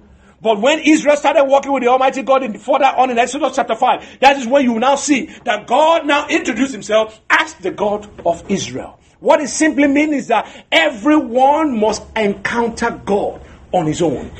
But 0.41 0.61
when 0.61 0.79
Israel 0.79 1.17
started 1.17 1.45
walking 1.45 1.73
with 1.73 1.83
the 1.83 1.89
Almighty 1.89 2.23
God 2.23 2.45
in, 2.45 2.57
further 2.57 2.85
on 2.85 3.11
in 3.11 3.19
Exodus 3.19 3.57
chapter 3.57 3.75
5, 3.75 4.21
that 4.21 4.37
is 4.37 4.47
when 4.47 4.63
you 4.63 4.79
now 4.79 4.95
see 4.95 5.27
that 5.45 5.67
God 5.67 6.07
now 6.07 6.29
introduced 6.29 6.73
himself 6.73 7.21
as 7.29 7.55
the 7.55 7.73
God 7.73 8.09
of 8.25 8.49
Israel. 8.49 9.01
What 9.19 9.41
it 9.41 9.49
simply 9.49 9.89
means 9.89 10.15
is 10.15 10.27
that 10.29 10.67
everyone 10.71 11.79
must 11.81 12.05
encounter 12.15 13.03
God 13.05 13.41
on 13.73 13.87
his 13.87 14.01
own. 14.01 14.31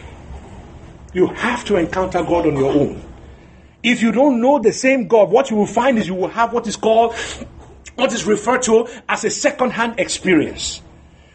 You 1.13 1.27
have 1.27 1.65
to 1.65 1.77
encounter 1.77 2.23
God 2.23 2.47
on 2.47 2.57
your 2.57 2.73
own. 2.73 3.03
If 3.83 4.03
you 4.03 4.13
don't 4.13 4.41
know 4.41 4.61
the 4.61 4.73
same 4.73 5.09
God, 5.09 5.31
what 5.31 5.51
you 5.51 5.57
will 5.57 5.67
find 5.67 5.99
is 5.99 6.07
you 6.07 6.15
will 6.15 6.29
have 6.29 6.53
what 6.53 6.69
is 6.69 6.77
called, 6.77 7.17
what 7.97 8.13
is 8.13 8.25
referred 8.25 8.63
to 8.63 8.87
as 9.09 9.25
a 9.25 9.31
second 9.31 9.73
hand 9.73 9.99
experience. 9.99 10.81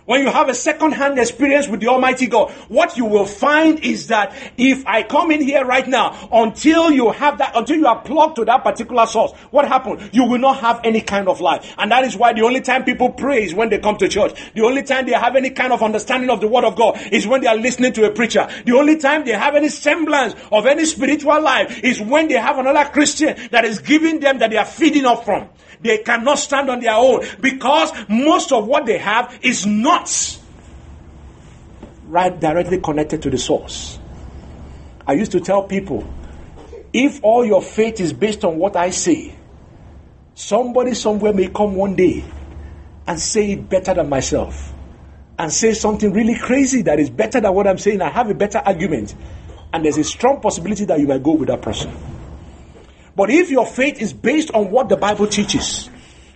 When 0.06 0.22
you 0.22 0.30
have 0.30 0.50
a 0.50 0.54
second-hand 0.54 1.18
experience 1.18 1.70
with 1.70 1.80
the 1.80 1.88
Almighty 1.88 2.28
God, 2.28 2.52
what 2.68 2.98
you 2.98 3.06
will 3.06 3.26
find 3.26 3.80
is 3.80 4.08
that 4.08 4.36
if 4.58 4.86
I 4.86 5.04
come 5.04 5.32
in 5.32 5.42
here 5.42 5.64
right 5.64 5.88
now, 5.88 6.28
until 6.32 6.92
you 6.92 7.12
have 7.12 7.38
that, 7.38 7.56
until 7.56 7.78
you 7.78 7.88
are 7.88 8.02
plugged 8.02 8.36
to 8.36 8.46
that 8.46 8.64
particular 8.64 9.06
source, 9.06 9.32
what 9.52 9.66
happened? 9.66 10.10
You 10.12 10.26
will 10.26 10.40
not 10.40 10.60
have 10.60 10.82
any 10.84 11.00
kind 11.00 11.30
of 11.30 11.40
life. 11.40 11.74
And 11.78 11.90
that 11.92 12.04
is 12.04 12.18
why 12.18 12.34
the 12.34 12.42
only 12.42 12.60
time 12.60 12.84
people 12.84 13.12
pray 13.12 13.44
is 13.44 13.54
when 13.54 13.70
they 13.70 13.80
come 13.80 13.96
to 13.98 14.10
church. 14.10 14.34
The 14.54 14.64
only 14.64 14.84
time 14.84 15.06
they 15.06 15.14
have 15.14 15.38
any 15.38 15.52
kind 15.52 15.72
of 15.72 15.82
understanding 15.82 16.30
of 16.30 16.42
the 16.42 16.48
Word 16.48 16.66
of 16.66 16.76
God 16.76 17.00
is 17.12 17.26
when 17.26 17.40
they 17.40 17.48
are 17.48 17.56
listening 17.56 17.94
to 17.94 18.06
a 18.06 18.12
preacher. 18.12 18.48
The 18.66 18.74
only 18.74 18.98
time 18.98 19.24
they 19.24 19.32
have 19.32 19.56
any 19.56 19.70
semblance 19.70 20.36
of 20.52 20.66
any 20.66 20.84
spiritual 20.84 21.42
life 21.42 21.82
is 21.82 22.02
when 22.02 22.28
they 22.28 22.36
have 22.36 22.58
another 22.60 22.90
Christian 22.90 23.38
that 23.52 23.64
is 23.64 23.80
giving 23.80 24.20
them 24.20 24.40
that 24.40 24.50
they 24.50 24.58
are 24.58 24.66
feeding 24.66 25.06
off 25.06 25.24
from. 25.24 25.48
They 25.84 26.00
cannot 26.00 26.40
stand 26.40 26.70
on 26.70 26.80
their 26.80 26.96
own 26.96 27.26
because 27.42 27.92
most 28.08 28.52
of 28.52 28.66
what 28.66 28.86
they 28.86 28.98
have 28.98 29.38
is 29.42 29.66
not 29.66 30.40
right 32.06 32.40
directly 32.40 32.80
connected 32.80 33.22
to 33.24 33.30
the 33.30 33.38
source. 33.38 34.00
I 35.06 35.14
used 35.14 35.34
to 35.34 35.42
tell 35.42 35.64
people 35.64 36.08
if 36.94 37.20
all 37.24 37.44
your 37.44 37.62
faith 37.62 38.00
is 38.00 38.14
based 38.14 38.46
on 38.46 38.58
what 38.58 38.76
I 38.76 38.92
say, 38.92 39.36
somebody 40.36 40.94
somewhere 40.94 41.34
may 41.34 41.50
come 41.50 41.76
one 41.76 41.96
day 41.96 42.24
and 43.06 43.20
say 43.20 43.52
it 43.52 43.68
better 43.68 43.94
than 43.94 44.08
myself 44.08 44.74
and 45.38 45.52
say 45.52 45.74
something 45.74 46.14
really 46.14 46.36
crazy 46.36 46.84
that 46.84 47.00
is 47.00 47.10
better 47.10 47.42
than 47.42 47.54
what 47.54 47.68
I'm 47.68 47.78
saying. 47.78 48.02
I 48.02 48.10
have 48.10 48.30
a 48.30 48.34
better 48.34 48.60
argument. 48.60 49.16
And 49.74 49.84
there's 49.84 49.98
a 49.98 50.04
strong 50.04 50.40
possibility 50.40 50.86
that 50.86 51.00
you 51.00 51.08
might 51.08 51.24
go 51.24 51.34
with 51.34 51.48
that 51.48 51.62
person. 51.64 51.92
But 53.16 53.30
if 53.30 53.52
your 53.52 53.66
faith 53.66 54.02
is 54.02 54.14
based 54.14 54.52
on 54.52 54.72
what 54.72 54.90
the 54.90 54.98
Bible 54.98 55.28
teaches, 55.28 55.90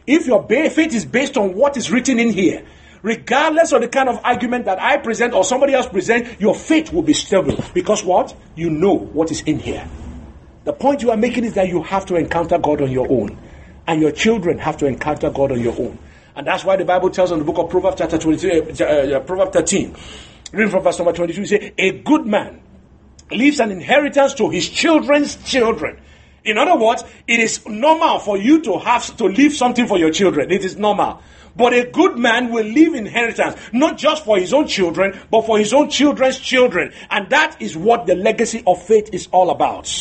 if 0.06 0.28
your 0.28 0.48
faith 0.48 0.94
is 0.94 1.06
based 1.06 1.38
on 1.38 1.56
what 1.56 1.76
is 1.76 1.92
written 1.92 2.20
in 2.20 2.30
here, 2.32 2.66
regardless 3.02 3.72
of 3.72 3.82
the 3.82 3.88
kind 3.88 4.10
of 4.10 4.20
argument 4.24 4.66
that 4.66 4.82
I 4.82 4.98
present 4.98 5.34
or 5.34 5.44
somebody 5.44 5.74
else 5.74 5.88
present, 5.88 6.40
your 6.40 6.56
faith 6.56 6.94
will 6.94 7.02
be 7.02 7.14
stable. 7.14 7.58
Because 7.74 8.04
what? 8.04 8.36
You 8.56 8.70
know 8.70 8.94
what 8.94 9.32
is 9.32 9.42
in 9.42 9.60
here. 9.60 9.88
The 10.66 10.74
point 10.74 11.02
you 11.02 11.12
are 11.12 11.18
making 11.18 11.46
is 11.46 11.54
that 11.54 11.70
you 11.70 11.82
have 11.84 12.06
to 12.08 12.16
encounter 12.16 12.58
God 12.58 12.82
on 12.82 12.92
your 12.92 13.10
own. 13.10 13.38
And 13.88 14.02
your 14.02 14.12
children 14.12 14.60
have 14.60 14.78
to 14.78 14.86
encounter 14.86 15.30
God 15.30 15.52
on 15.52 15.62
your 15.62 15.74
own. 15.80 15.98
And 16.36 16.46
that's 16.46 16.64
why 16.64 16.76
the 16.76 16.86
Bible 16.86 17.10
tells 17.10 17.32
in 17.32 17.40
the 17.40 17.46
book 17.46 17.58
of 17.58 17.70
Proverbs 17.70 17.96
chapter 17.98 18.18
22, 18.18 18.84
uh, 18.84 18.86
uh, 18.86 19.20
Proverbs 19.22 19.52
13, 19.54 19.96
reading 20.52 20.70
from 20.70 20.84
verse 20.84 21.00
number 21.00 21.14
22, 21.14 21.46
say, 21.46 21.74
A 21.78 21.92
good 22.00 22.28
man 22.28 22.62
leaves 23.32 23.60
an 23.60 23.72
inheritance 23.72 24.36
to 24.36 24.50
his 24.50 24.70
children's 24.70 25.36
children. 25.50 26.00
In 26.44 26.58
other 26.58 26.78
words, 26.78 27.04
it 27.28 27.40
is 27.40 27.66
normal 27.68 28.20
for 28.20 28.38
you 28.38 28.62
to 28.64 28.80
have 28.80 29.16
to 29.18 29.26
leave 29.26 29.54
something 29.54 29.88
for 29.88 29.98
your 29.98 30.12
children. 30.12 30.52
It 30.52 30.64
is 30.64 30.78
normal. 30.78 31.22
But 31.56 31.74
a 31.74 31.90
good 31.90 32.18
man 32.18 32.52
will 32.52 32.66
leave 32.66 32.94
inheritance, 32.94 33.60
not 33.74 33.98
just 33.98 34.24
for 34.24 34.38
his 34.38 34.54
own 34.54 34.68
children, 34.68 35.20
but 35.32 35.46
for 35.46 35.58
his 35.58 35.74
own 35.74 35.90
children's 35.90 36.40
children. 36.40 36.94
And 37.10 37.30
that 37.32 37.60
is 37.60 37.76
what 37.76 38.06
the 38.06 38.16
legacy 38.16 38.64
of 38.68 38.82
faith 38.84 39.10
is 39.12 39.28
all 39.32 39.50
about. 39.50 39.92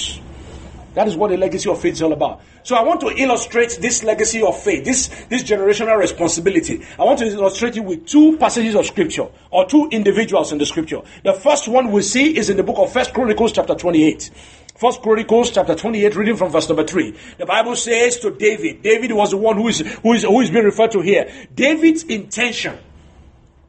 That 0.96 1.09
is 1.09 1.16
what 1.16 1.29
the 1.29 1.37
legacy 1.37 1.68
of 1.68 1.81
faith 1.81 1.94
is 1.94 2.03
all 2.03 2.12
about. 2.12 2.42
So 2.62 2.75
I 2.75 2.83
want 2.83 3.01
to 3.03 3.09
illustrate 3.09 3.79
this 3.81 4.03
legacy 4.03 4.42
of 4.42 4.61
faith, 4.61 4.85
this, 4.85 5.09
this 5.29 5.42
generational 5.42 5.96
responsibility. 5.99 6.85
I 6.99 7.05
want 7.05 7.18
to 7.20 7.27
illustrate 7.27 7.77
it 7.77 7.85
with 7.85 8.07
two 8.07 8.37
passages 8.38 8.75
of 8.75 8.87
scripture, 8.87 9.29
or 9.51 9.66
two 9.66 9.88
individuals 9.92 10.53
in 10.53 10.59
the 10.59 10.66
scripture. 10.66 11.03
The 11.22 11.35
first 11.35 11.68
one 11.68 11.92
we 11.92 12.03
see 12.03 12.37
is 12.37 12.51
in 12.51 12.57
the 12.57 12.62
book 12.62 12.79
of 12.79 12.92
First 12.92 13.14
Chronicles 13.14 13.53
chapter 13.53 13.75
28. 13.75 14.31
First 14.77 15.01
Chronicles 15.01 15.51
chapter 15.51 15.75
28, 15.75 16.17
reading 16.17 16.37
from 16.37 16.53
verse 16.53 16.69
number 16.69 16.85
3. 16.85 17.17
The 17.39 17.47
Bible 17.47 17.77
says 17.77 18.19
to 18.19 18.31
David, 18.31 18.83
David 18.83 19.12
was 19.12 19.31
the 19.31 19.39
one 19.39 19.57
who 19.57 19.69
is, 19.69 19.81
who 19.81 20.12
is, 20.12 20.23
who 20.23 20.41
is 20.41 20.51
being 20.51 20.67
referred 20.67 20.91
to 20.93 21.01
here. 21.01 21.33
David's 21.55 22.03
intention 22.05 22.79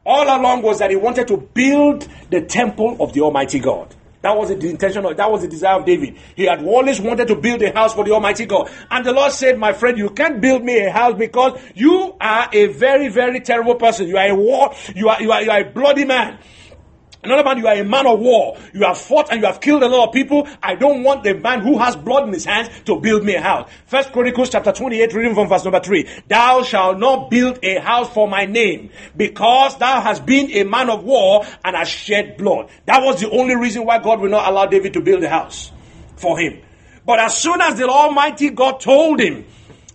all 0.04 0.24
along 0.24 0.62
was 0.62 0.78
that 0.80 0.90
he 0.90 0.96
wanted 0.96 1.28
to 1.28 1.36
build 1.36 2.06
the 2.30 2.42
temple 2.42 2.96
of 3.00 3.14
the 3.14 3.22
Almighty 3.22 3.58
God. 3.58 3.94
That 4.20 4.36
was 4.36 4.48
the 4.48 4.68
intention 4.68 5.06
of, 5.06 5.16
that 5.16 5.30
was 5.30 5.42
the 5.42 5.48
desire 5.48 5.78
of 5.78 5.86
David. 5.86 6.16
He 6.34 6.44
had 6.44 6.62
always 6.64 7.00
wanted 7.00 7.28
to 7.28 7.36
build 7.36 7.62
a 7.62 7.72
house 7.72 7.94
for 7.94 8.04
the 8.04 8.10
Almighty 8.10 8.46
God. 8.46 8.70
And 8.90 9.04
the 9.04 9.12
Lord 9.12 9.32
said, 9.32 9.58
my 9.58 9.72
friend, 9.72 9.96
you 9.96 10.10
can't 10.10 10.40
build 10.40 10.64
me 10.64 10.78
a 10.84 10.90
house 10.90 11.14
because 11.16 11.58
you 11.74 12.16
are 12.20 12.48
a 12.52 12.66
very, 12.66 13.08
very 13.08 13.40
terrible 13.40 13.76
person. 13.76 14.08
You 14.08 14.18
are 14.18 14.28
a 14.28 14.34
war, 14.34 14.74
you 14.94 15.08
are, 15.08 15.22
you 15.22 15.30
are, 15.30 15.42
you 15.42 15.50
are 15.50 15.60
a 15.60 15.70
bloody 15.70 16.04
man. 16.04 16.38
Another 17.22 17.42
man, 17.42 17.58
you 17.58 17.66
are 17.66 17.74
a 17.74 17.84
man 17.84 18.06
of 18.06 18.20
war. 18.20 18.56
You 18.72 18.82
have 18.82 18.96
fought 18.96 19.32
and 19.32 19.40
you 19.40 19.46
have 19.46 19.60
killed 19.60 19.82
a 19.82 19.88
lot 19.88 20.08
of 20.08 20.14
people. 20.14 20.46
I 20.62 20.76
don't 20.76 21.02
want 21.02 21.24
the 21.24 21.34
man 21.34 21.62
who 21.62 21.76
has 21.78 21.96
blood 21.96 22.28
in 22.28 22.32
his 22.32 22.44
hands 22.44 22.70
to 22.84 23.00
build 23.00 23.24
me 23.24 23.34
a 23.34 23.40
house. 23.40 23.68
First 23.86 24.12
Chronicles 24.12 24.50
chapter 24.50 24.70
28, 24.70 25.12
reading 25.14 25.34
from 25.34 25.48
verse 25.48 25.64
number 25.64 25.80
3. 25.80 26.08
Thou 26.28 26.62
shalt 26.62 26.98
not 26.98 27.28
build 27.28 27.58
a 27.62 27.80
house 27.80 28.08
for 28.12 28.28
my 28.28 28.46
name, 28.46 28.90
because 29.16 29.76
thou 29.78 30.00
hast 30.00 30.24
been 30.26 30.50
a 30.52 30.62
man 30.62 30.90
of 30.90 31.02
war 31.02 31.44
and 31.64 31.74
hast 31.74 31.90
shed 31.90 32.36
blood. 32.36 32.68
That 32.86 33.02
was 33.02 33.20
the 33.20 33.30
only 33.30 33.56
reason 33.56 33.84
why 33.84 33.98
God 33.98 34.20
will 34.20 34.30
not 34.30 34.48
allow 34.48 34.66
David 34.66 34.92
to 34.92 35.00
build 35.00 35.24
a 35.24 35.28
house 35.28 35.72
for 36.16 36.38
him. 36.38 36.62
But 37.04 37.18
as 37.18 37.36
soon 37.36 37.60
as 37.60 37.76
the 37.76 37.88
Almighty 37.88 38.50
God 38.50 38.80
told 38.80 39.18
him, 39.18 39.44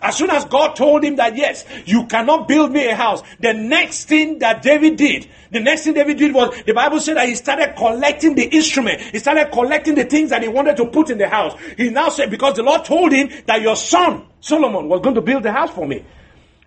as 0.03 0.17
soon 0.17 0.29
as 0.29 0.45
God 0.45 0.75
told 0.75 1.03
him 1.03 1.15
that, 1.15 1.37
yes, 1.37 1.65
you 1.85 2.05
cannot 2.07 2.47
build 2.47 2.71
me 2.71 2.87
a 2.87 2.95
house, 2.95 3.23
the 3.39 3.53
next 3.53 4.05
thing 4.05 4.39
that 4.39 4.61
David 4.61 4.97
did, 4.97 5.29
the 5.51 5.61
next 5.61 5.83
thing 5.85 5.93
David 5.93 6.17
did 6.17 6.33
was, 6.33 6.61
the 6.63 6.73
Bible 6.73 6.99
said 6.99 7.15
that 7.15 7.29
he 7.29 7.35
started 7.35 7.75
collecting 7.77 8.35
the 8.35 8.43
instrument. 8.43 8.99
He 8.99 9.19
started 9.19 9.51
collecting 9.51 9.95
the 9.95 10.03
things 10.03 10.29
that 10.31 10.41
he 10.41 10.49
wanted 10.49 10.77
to 10.77 10.87
put 10.87 11.09
in 11.09 11.17
the 11.17 11.29
house. 11.29 11.59
He 11.77 11.89
now 11.89 12.09
said, 12.09 12.29
because 12.29 12.55
the 12.55 12.63
Lord 12.63 12.83
told 12.83 13.13
him 13.13 13.29
that 13.45 13.61
your 13.61 13.75
son, 13.75 14.27
Solomon, 14.41 14.89
was 14.89 14.99
going 15.01 15.15
to 15.15 15.21
build 15.21 15.43
the 15.43 15.51
house 15.51 15.71
for 15.71 15.87
me. 15.87 16.03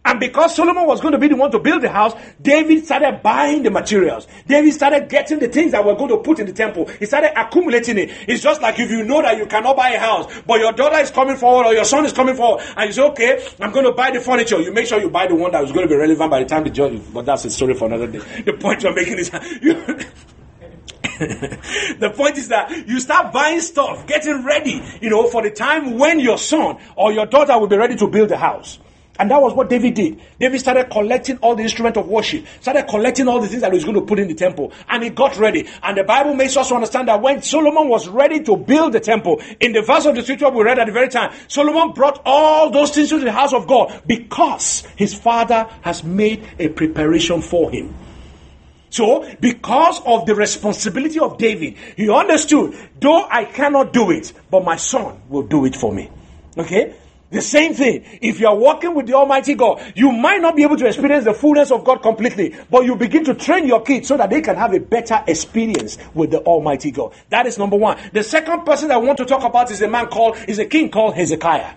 And 0.06 0.20
because 0.20 0.54
Solomon 0.54 0.86
was 0.86 1.00
going 1.00 1.12
to 1.12 1.18
be 1.18 1.26
the 1.26 1.34
one 1.34 1.50
to 1.50 1.58
build 1.58 1.82
the 1.82 1.90
house, 1.90 2.14
David 2.40 2.84
started 2.84 3.24
buying 3.24 3.64
the 3.64 3.72
materials. 3.72 4.28
David 4.46 4.72
started 4.72 5.08
getting 5.08 5.40
the 5.40 5.48
things 5.48 5.72
that 5.72 5.84
were 5.84 5.96
going 5.96 6.10
to 6.10 6.18
put 6.18 6.38
in 6.38 6.46
the 6.46 6.52
temple. 6.52 6.86
He 6.86 7.06
started 7.06 7.36
accumulating 7.36 7.98
it. 7.98 8.10
It's 8.28 8.40
just 8.40 8.62
like 8.62 8.78
if 8.78 8.88
you 8.88 9.04
know 9.04 9.20
that 9.20 9.36
you 9.36 9.46
cannot 9.46 9.76
buy 9.76 9.90
a 9.90 9.98
house, 9.98 10.32
but 10.46 10.60
your 10.60 10.72
daughter 10.72 10.98
is 10.98 11.10
coming 11.10 11.36
forward 11.36 11.66
or 11.66 11.74
your 11.74 11.84
son 11.84 12.06
is 12.06 12.12
coming 12.12 12.36
forward, 12.36 12.62
and 12.76 12.86
you 12.86 12.92
say, 12.92 13.02
okay, 13.02 13.44
I'm 13.60 13.72
going 13.72 13.84
to 13.84 13.92
buy 13.92 14.12
the 14.12 14.20
furniture. 14.20 14.60
You 14.60 14.72
make 14.72 14.86
sure 14.86 15.00
you 15.00 15.10
buy 15.10 15.26
the 15.26 15.34
one 15.34 15.50
that 15.50 15.64
is 15.64 15.72
going 15.72 15.88
to 15.88 15.92
be 15.92 15.98
relevant 15.98 16.30
by 16.30 16.38
the 16.38 16.46
time 16.48 16.62
the 16.62 16.70
judge, 16.70 17.02
but 17.12 17.26
that's 17.26 17.44
a 17.44 17.50
story 17.50 17.74
for 17.74 17.86
another 17.86 18.06
day. 18.06 18.20
The 18.42 18.52
point 18.52 18.84
you're 18.84 18.94
making 18.94 19.18
is, 19.18 19.32
you, 19.60 19.74
the 21.98 22.12
point 22.14 22.38
is 22.38 22.46
that 22.48 22.70
you 22.86 23.00
start 23.00 23.32
buying 23.32 23.60
stuff, 23.60 24.06
getting 24.06 24.44
ready, 24.44 24.80
you 25.00 25.10
know, 25.10 25.28
for 25.28 25.42
the 25.42 25.50
time 25.50 25.98
when 25.98 26.20
your 26.20 26.38
son 26.38 26.78
or 26.94 27.10
your 27.12 27.26
daughter 27.26 27.58
will 27.58 27.66
be 27.66 27.76
ready 27.76 27.96
to 27.96 28.06
build 28.06 28.30
a 28.30 28.36
house. 28.36 28.78
And 29.18 29.30
that 29.30 29.40
was 29.40 29.54
what 29.54 29.68
David 29.68 29.94
did. 29.94 30.20
David 30.38 30.60
started 30.60 30.90
collecting 30.90 31.38
all 31.38 31.54
the 31.54 31.62
instruments 31.62 31.98
of 31.98 32.08
worship, 32.08 32.44
started 32.60 32.86
collecting 32.88 33.28
all 33.28 33.40
the 33.40 33.48
things 33.48 33.62
that 33.62 33.72
he 33.72 33.76
was 33.76 33.84
going 33.84 33.96
to 33.96 34.04
put 34.04 34.18
in 34.18 34.28
the 34.28 34.34
temple, 34.34 34.72
and 34.88 35.02
he 35.02 35.10
got 35.10 35.36
ready. 35.36 35.66
And 35.82 35.96
the 35.96 36.04
Bible 36.04 36.34
makes 36.34 36.56
us 36.56 36.70
understand 36.72 37.08
that 37.08 37.20
when 37.22 37.42
Solomon 37.42 37.88
was 37.88 38.08
ready 38.08 38.42
to 38.44 38.56
build 38.56 38.92
the 38.92 39.00
temple, 39.00 39.42
in 39.60 39.72
the 39.72 39.82
verse 39.82 40.06
of 40.06 40.14
the 40.14 40.22
scripture 40.22 40.50
we 40.50 40.62
read 40.62 40.78
at 40.78 40.86
the 40.86 40.92
very 40.92 41.08
time, 41.08 41.32
Solomon 41.48 41.92
brought 41.92 42.20
all 42.24 42.70
those 42.70 42.90
things 42.90 43.08
to 43.10 43.18
the 43.18 43.32
house 43.32 43.52
of 43.52 43.66
God 43.66 44.02
because 44.06 44.80
his 44.96 45.14
father 45.14 45.68
has 45.82 46.04
made 46.04 46.46
a 46.58 46.68
preparation 46.68 47.42
for 47.42 47.70
him. 47.70 47.94
So, 48.90 49.28
because 49.40 50.00
of 50.06 50.26
the 50.26 50.34
responsibility 50.34 51.18
of 51.18 51.38
David, 51.38 51.76
he 51.96 52.08
understood, 52.10 52.74
though 53.00 53.26
I 53.28 53.44
cannot 53.44 53.92
do 53.92 54.10
it, 54.10 54.32
but 54.50 54.64
my 54.64 54.76
son 54.76 55.20
will 55.28 55.42
do 55.42 55.64
it 55.66 55.74
for 55.74 55.92
me. 55.92 56.10
Okay? 56.56 56.94
The 57.30 57.40
same 57.40 57.74
thing. 57.74 58.04
If 58.22 58.38
you 58.38 58.46
are 58.46 58.54
walking 58.54 58.94
with 58.94 59.06
the 59.06 59.14
Almighty 59.14 59.54
God, 59.54 59.80
you 59.96 60.12
might 60.12 60.40
not 60.40 60.54
be 60.54 60.62
able 60.62 60.76
to 60.76 60.86
experience 60.86 61.24
the 61.24 61.34
fullness 61.34 61.72
of 61.72 61.84
God 61.84 61.96
completely, 61.96 62.54
but 62.70 62.84
you 62.84 62.94
begin 62.94 63.24
to 63.24 63.34
train 63.34 63.66
your 63.66 63.82
kids 63.82 64.06
so 64.06 64.16
that 64.16 64.30
they 64.30 64.40
can 64.40 64.54
have 64.56 64.72
a 64.72 64.78
better 64.78 65.22
experience 65.26 65.98
with 66.14 66.30
the 66.30 66.38
Almighty 66.40 66.92
God. 66.92 67.12
That 67.30 67.46
is 67.46 67.58
number 67.58 67.76
one. 67.76 67.98
The 68.12 68.22
second 68.22 68.64
person 68.64 68.92
I 68.92 68.98
want 68.98 69.18
to 69.18 69.24
talk 69.24 69.42
about 69.42 69.70
is 69.72 69.82
a 69.82 69.88
man 69.88 70.06
called, 70.06 70.36
is 70.46 70.60
a 70.60 70.66
king 70.66 70.90
called 70.90 71.14
Hezekiah. 71.14 71.74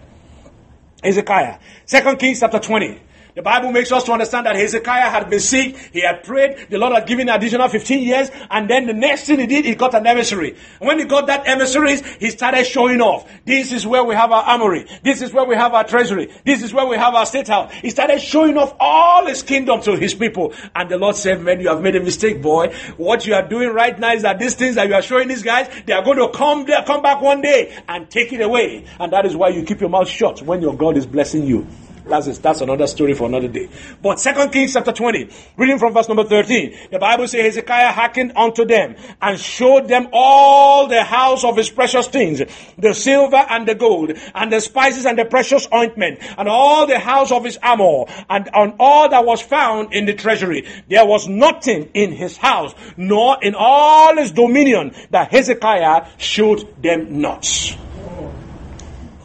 Hezekiah. 1.03 1.57
Second 1.85 2.17
Kings 2.19 2.39
chapter 2.41 2.59
20. 2.59 3.01
The 3.35 3.43
Bible 3.43 3.71
makes 3.71 3.91
us 3.91 4.03
to 4.05 4.11
understand 4.11 4.47
that 4.47 4.55
Hezekiah 4.55 5.09
had 5.09 5.29
been 5.29 5.39
sick, 5.39 5.77
he 5.93 6.01
had 6.01 6.23
prayed, 6.23 6.67
the 6.69 6.77
Lord 6.77 6.93
had 6.93 7.07
given 7.07 7.29
additional 7.29 7.67
15 7.67 8.01
years, 8.01 8.31
and 8.49 8.69
then 8.69 8.87
the 8.87 8.93
next 8.93 9.25
thing 9.25 9.39
he 9.39 9.45
did, 9.45 9.65
he 9.65 9.75
got 9.75 9.93
an 9.93 10.07
emissary. 10.07 10.57
And 10.79 10.87
when 10.87 10.99
he 10.99 11.05
got 11.05 11.27
that 11.27 11.47
emissary, 11.47 12.01
he 12.19 12.31
started 12.31 12.65
showing 12.65 13.01
off. 13.01 13.29
This 13.45 13.71
is 13.71 13.85
where 13.85 14.03
we 14.03 14.15
have 14.15 14.31
our 14.31 14.43
armory. 14.43 14.87
This 15.03 15.21
is 15.21 15.31
where 15.31 15.45
we 15.45 15.55
have 15.55 15.73
our 15.73 15.83
treasury. 15.83 16.31
This 16.43 16.63
is 16.63 16.73
where 16.73 16.85
we 16.87 16.97
have 16.97 17.13
our 17.13 17.25
state 17.25 17.47
house. 17.47 17.71
He 17.73 17.91
started 17.91 18.19
showing 18.19 18.57
off 18.57 18.75
all 18.79 19.25
his 19.25 19.43
kingdom 19.43 19.81
to 19.83 19.95
his 19.95 20.13
people. 20.13 20.53
And 20.75 20.89
the 20.89 20.97
Lord 20.97 21.15
said, 21.15 21.41
man, 21.41 21.59
you 21.59 21.69
have 21.69 21.81
made 21.81 21.95
a 21.95 22.03
mistake, 22.03 22.41
boy. 22.41 22.73
What 22.97 23.27
you 23.27 23.35
are 23.35 23.47
doing 23.47 23.69
right 23.69 23.97
now 23.97 24.13
is 24.13 24.23
that 24.23 24.39
these 24.39 24.55
things 24.55 24.75
that 24.75 24.87
you 24.87 24.95
are 24.95 25.01
showing 25.01 25.27
these 25.27 25.43
guys, 25.43 25.69
they 25.85 25.93
are 25.93 26.03
going 26.03 26.17
to 26.17 26.29
come 26.35 26.65
there, 26.65 26.83
come 26.83 27.01
back 27.01 27.21
one 27.21 27.41
day 27.41 27.77
and 27.87 28.09
take 28.09 28.33
it 28.33 28.41
away. 28.41 28.85
And 28.99 29.13
that 29.13 29.25
is 29.25 29.35
why 29.35 29.49
you 29.49 29.63
keep 29.63 29.81
your 29.81 29.89
mouth 29.89 30.09
shut 30.09 30.41
when 30.41 30.61
your 30.61 30.75
God 30.75 30.97
is 30.97 31.05
blessing 31.05 31.45
you. 31.45 31.67
That's, 32.09 32.37
that's 32.39 32.61
another 32.61 32.87
story 32.87 33.13
for 33.13 33.27
another 33.27 33.47
day. 33.47 33.69
But 34.01 34.19
Second 34.19 34.51
Kings 34.51 34.73
chapter 34.73 34.91
20, 34.91 35.29
reading 35.57 35.79
from 35.79 35.93
verse 35.93 36.07
number 36.07 36.23
13, 36.23 36.89
the 36.91 36.99
Bible 36.99 37.27
says 37.27 37.55
Hezekiah 37.55 37.91
hearkened 37.91 38.33
unto 38.35 38.65
them 38.65 38.95
and 39.21 39.39
showed 39.39 39.87
them 39.87 40.09
all 40.11 40.87
the 40.87 41.03
house 41.03 41.43
of 41.43 41.55
his 41.55 41.69
precious 41.69 42.07
things, 42.07 42.41
the 42.77 42.93
silver 42.93 43.37
and 43.37 43.67
the 43.67 43.75
gold, 43.75 44.13
and 44.33 44.51
the 44.51 44.59
spices 44.59 45.05
and 45.05 45.17
the 45.17 45.25
precious 45.25 45.67
ointment, 45.73 46.19
and 46.37 46.47
all 46.47 46.87
the 46.87 46.99
house 46.99 47.31
of 47.31 47.43
his 47.43 47.57
armor, 47.61 48.05
and 48.29 48.49
on 48.49 48.75
all 48.79 49.09
that 49.09 49.25
was 49.25 49.41
found 49.41 49.93
in 49.93 50.05
the 50.05 50.13
treasury. 50.13 50.67
There 50.89 51.05
was 51.05 51.27
nothing 51.27 51.89
in 51.93 52.11
his 52.11 52.37
house, 52.37 52.73
nor 52.97 53.37
in 53.41 53.55
all 53.55 54.15
his 54.17 54.31
dominion, 54.31 54.93
that 55.11 55.31
Hezekiah 55.31 56.07
showed 56.17 56.81
them 56.81 57.21
not. 57.21 57.45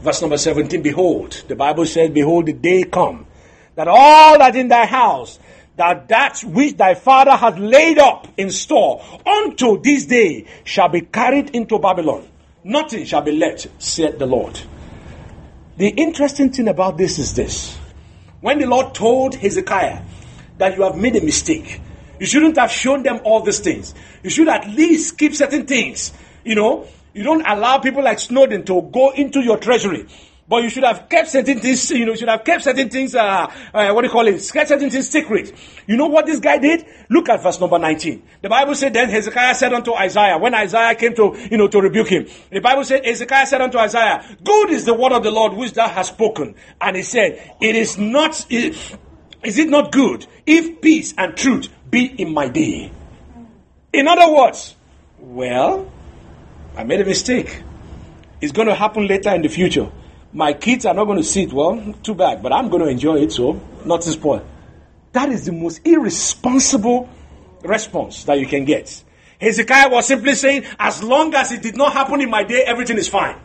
Verse 0.04 0.20
number 0.20 0.36
17, 0.36 0.82
behold, 0.82 1.44
the 1.48 1.56
Bible 1.56 1.86
says, 1.86 2.10
behold, 2.10 2.44
the 2.44 2.52
day 2.52 2.82
come, 2.82 3.24
that 3.74 3.88
all 3.88 4.38
that 4.38 4.54
in 4.54 4.68
thy 4.68 4.84
house, 4.84 5.38
that 5.76 6.08
that 6.08 6.42
which 6.44 6.76
thy 6.76 6.94
father 6.94 7.30
has 7.30 7.56
laid 7.56 7.98
up 7.98 8.28
in 8.36 8.50
store 8.50 9.02
unto 9.24 9.80
this 9.80 10.04
day 10.04 10.44
shall 10.62 10.90
be 10.90 11.00
carried 11.00 11.56
into 11.56 11.78
Babylon. 11.78 12.28
Nothing 12.62 13.06
shall 13.06 13.22
be 13.22 13.32
left, 13.32 13.66
said 13.78 14.18
the 14.18 14.26
Lord. 14.26 14.60
The 15.78 15.88
interesting 15.88 16.52
thing 16.52 16.68
about 16.68 16.98
this 16.98 17.18
is 17.18 17.34
this. 17.34 17.74
When 18.42 18.58
the 18.58 18.66
Lord 18.66 18.94
told 18.94 19.34
Hezekiah 19.34 20.02
that 20.58 20.76
you 20.76 20.82
have 20.82 20.98
made 20.98 21.16
a 21.16 21.24
mistake, 21.24 21.80
you 22.20 22.26
shouldn't 22.26 22.58
have 22.58 22.70
shown 22.70 23.04
them 23.04 23.20
all 23.24 23.40
these 23.40 23.60
things. 23.60 23.94
You 24.22 24.28
should 24.28 24.48
at 24.48 24.68
least 24.68 25.16
keep 25.16 25.34
certain 25.34 25.64
things. 25.64 26.12
You 26.44 26.56
know, 26.56 26.88
you 27.14 27.22
don't 27.22 27.46
allow 27.46 27.78
people 27.78 28.02
like 28.02 28.18
Snowden 28.18 28.64
to 28.64 28.82
go 28.92 29.10
into 29.10 29.40
your 29.40 29.56
treasury. 29.56 30.06
But 30.46 30.62
you 30.62 30.68
should 30.68 30.84
have 30.84 31.08
kept 31.08 31.28
certain 31.28 31.58
things, 31.58 31.90
you 31.92 32.04
know, 32.04 32.12
you 32.12 32.18
should 32.18 32.28
have 32.28 32.44
kept 32.44 32.64
certain 32.64 32.90
things, 32.90 33.14
uh, 33.14 33.50
uh, 33.72 33.92
what 33.92 34.02
do 34.02 34.08
you 34.08 34.12
call 34.12 34.26
it? 34.26 34.50
Kept 34.52 34.68
certain 34.68 34.90
things 34.90 35.08
secret. 35.08 35.52
You 35.86 35.96
know 35.96 36.06
what 36.06 36.26
this 36.26 36.40
guy 36.40 36.58
did? 36.58 36.84
Look 37.08 37.28
at 37.28 37.42
verse 37.42 37.60
number 37.60 37.78
19. 37.78 38.22
The 38.42 38.48
Bible 38.48 38.74
said 38.74 38.92
then 38.92 39.08
Hezekiah 39.08 39.54
said 39.54 39.72
unto 39.72 39.94
Isaiah, 39.94 40.36
when 40.36 40.54
Isaiah 40.54 40.94
came 40.94 41.14
to, 41.14 41.34
you 41.50 41.56
know, 41.56 41.68
to 41.68 41.80
rebuke 41.80 42.08
him, 42.08 42.26
the 42.50 42.60
Bible 42.60 42.84
said, 42.84 43.04
Hezekiah 43.04 43.46
said 43.46 43.60
unto 43.62 43.78
Isaiah, 43.78 44.36
good 44.42 44.70
is 44.70 44.84
the 44.84 44.94
word 44.94 45.12
of 45.12 45.22
the 45.22 45.30
Lord 45.30 45.54
which 45.54 45.72
thou 45.72 45.88
hast 45.88 46.12
spoken. 46.12 46.54
And 46.80 46.96
he 46.96 47.02
said, 47.02 47.56
it 47.60 47.74
is 47.74 47.96
not, 47.96 48.50
is 48.50 48.98
it 49.58 49.68
not 49.68 49.92
good 49.92 50.26
if 50.46 50.80
peace 50.82 51.14
and 51.16 51.36
truth 51.36 51.68
be 51.88 52.06
in 52.06 52.34
my 52.34 52.48
day? 52.48 52.92
In 53.92 54.08
other 54.08 54.34
words, 54.34 54.74
well, 55.18 55.90
I 56.76 56.84
made 56.84 57.00
a 57.00 57.04
mistake. 57.04 57.62
It's 58.40 58.52
going 58.52 58.68
to 58.68 58.74
happen 58.74 59.06
later 59.06 59.34
in 59.34 59.42
the 59.42 59.48
future. 59.48 59.90
My 60.32 60.52
kids 60.52 60.84
are 60.86 60.94
not 60.94 61.04
going 61.04 61.18
to 61.18 61.24
see 61.24 61.44
it. 61.44 61.52
Well, 61.52 61.94
too 62.02 62.14
bad, 62.14 62.42
but 62.42 62.52
I'm 62.52 62.68
going 62.68 62.82
to 62.82 62.88
enjoy 62.88 63.18
it, 63.22 63.32
so 63.32 63.60
not 63.84 64.02
to 64.02 64.10
spoil. 64.10 64.44
That 65.12 65.28
is 65.28 65.46
the 65.46 65.52
most 65.52 65.86
irresponsible 65.86 67.08
response 67.62 68.24
that 68.24 68.40
you 68.40 68.46
can 68.46 68.64
get. 68.64 69.04
Hezekiah 69.40 69.88
was 69.88 70.06
simply 70.06 70.34
saying, 70.34 70.64
as 70.78 71.02
long 71.02 71.34
as 71.34 71.52
it 71.52 71.62
did 71.62 71.76
not 71.76 71.92
happen 71.92 72.20
in 72.20 72.30
my 72.30 72.42
day, 72.42 72.62
everything 72.66 72.98
is 72.98 73.08
fine. 73.08 73.36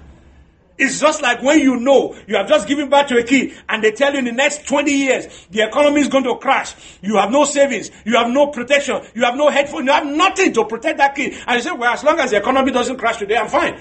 It's 0.80 1.02
just 1.02 1.22
like 1.22 1.44
when 1.44 1.60
you 1.60 1.76
know 1.76 2.16
you 2.26 2.38
have 2.38 2.48
just 2.48 2.66
given 2.66 2.90
birth 2.90 3.08
to 3.08 3.18
a 3.18 3.24
kid 3.24 3.52
and 3.68 3.84
they 3.84 3.92
tell 3.92 4.14
you 4.14 4.20
in 4.20 4.26
the 4.26 4.32
next 4.32 4.66
20 4.66 4.90
years 4.90 5.48
the 5.52 5.62
economy 5.62 6.00
is 6.00 6.08
going 6.08 6.24
to 6.24 6.38
crash. 6.38 6.74
You 7.02 7.18
have 7.18 7.32
no 7.32 7.44
savings. 7.44 7.92
You 8.06 8.16
have 8.16 8.30
no 8.30 8.48
protection. 8.48 9.02
You 9.14 9.26
have 9.26 9.36
no 9.36 9.50
headphone. 9.50 9.86
You 9.86 9.92
have 9.92 10.06
nothing 10.06 10.54
to 10.54 10.64
protect 10.64 10.98
that 11.00 11.16
kid. 11.16 11.34
And 11.46 11.58
you 11.58 11.62
say, 11.62 11.74
well, 11.74 11.94
as 11.94 12.02
long 12.06 12.18
as 12.22 12.32
the 12.32 12.38
economy 12.38 12.72
doesn't 12.72 12.96
crash 12.96 13.18
today, 13.18 13.36
I'm 13.36 13.50
fine. 13.50 13.78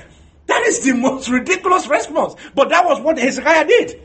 That 0.47 0.63
is 0.65 0.81
the 0.81 0.93
most 0.95 1.29
ridiculous 1.29 1.87
response. 1.87 2.35
But 2.53 2.71
that 2.71 2.85
was 2.85 3.01
what 3.01 3.17
Hezekiah 3.17 3.67
did. 3.67 4.03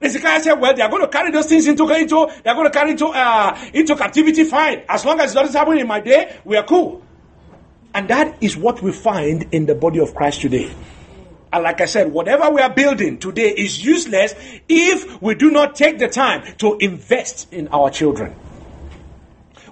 Hezekiah 0.00 0.42
said, 0.42 0.54
well, 0.54 0.74
they 0.74 0.80
are 0.80 0.88
going 0.88 1.02
to 1.02 1.08
carry 1.08 1.30
those 1.30 1.46
things 1.46 1.66
into, 1.66 1.86
into 1.90 2.30
they 2.42 2.50
are 2.50 2.54
going 2.54 2.70
to 2.70 2.78
carry 2.78 2.92
into, 2.92 3.06
uh, 3.06 3.58
into 3.74 3.96
captivity, 3.96 4.44
fine. 4.44 4.82
As 4.88 5.04
long 5.04 5.20
as 5.20 5.32
it 5.32 5.34
doesn't 5.34 5.54
happen 5.54 5.76
in 5.76 5.86
my 5.86 6.00
day, 6.00 6.38
we 6.44 6.56
are 6.56 6.64
cool. 6.64 7.02
And 7.92 8.08
that 8.08 8.42
is 8.42 8.56
what 8.56 8.80
we 8.82 8.92
find 8.92 9.46
in 9.52 9.66
the 9.66 9.74
body 9.74 10.00
of 10.00 10.14
Christ 10.14 10.40
today. 10.40 10.72
And 11.54 11.62
like 11.62 11.80
I 11.80 11.84
said, 11.84 12.12
whatever 12.12 12.50
we 12.50 12.60
are 12.60 12.74
building 12.74 13.16
today 13.16 13.50
is 13.50 13.84
useless 13.84 14.34
if 14.68 15.22
we 15.22 15.36
do 15.36 15.52
not 15.52 15.76
take 15.76 16.00
the 16.00 16.08
time 16.08 16.42
to 16.58 16.76
invest 16.78 17.52
in 17.52 17.68
our 17.68 17.90
children. 17.90 18.34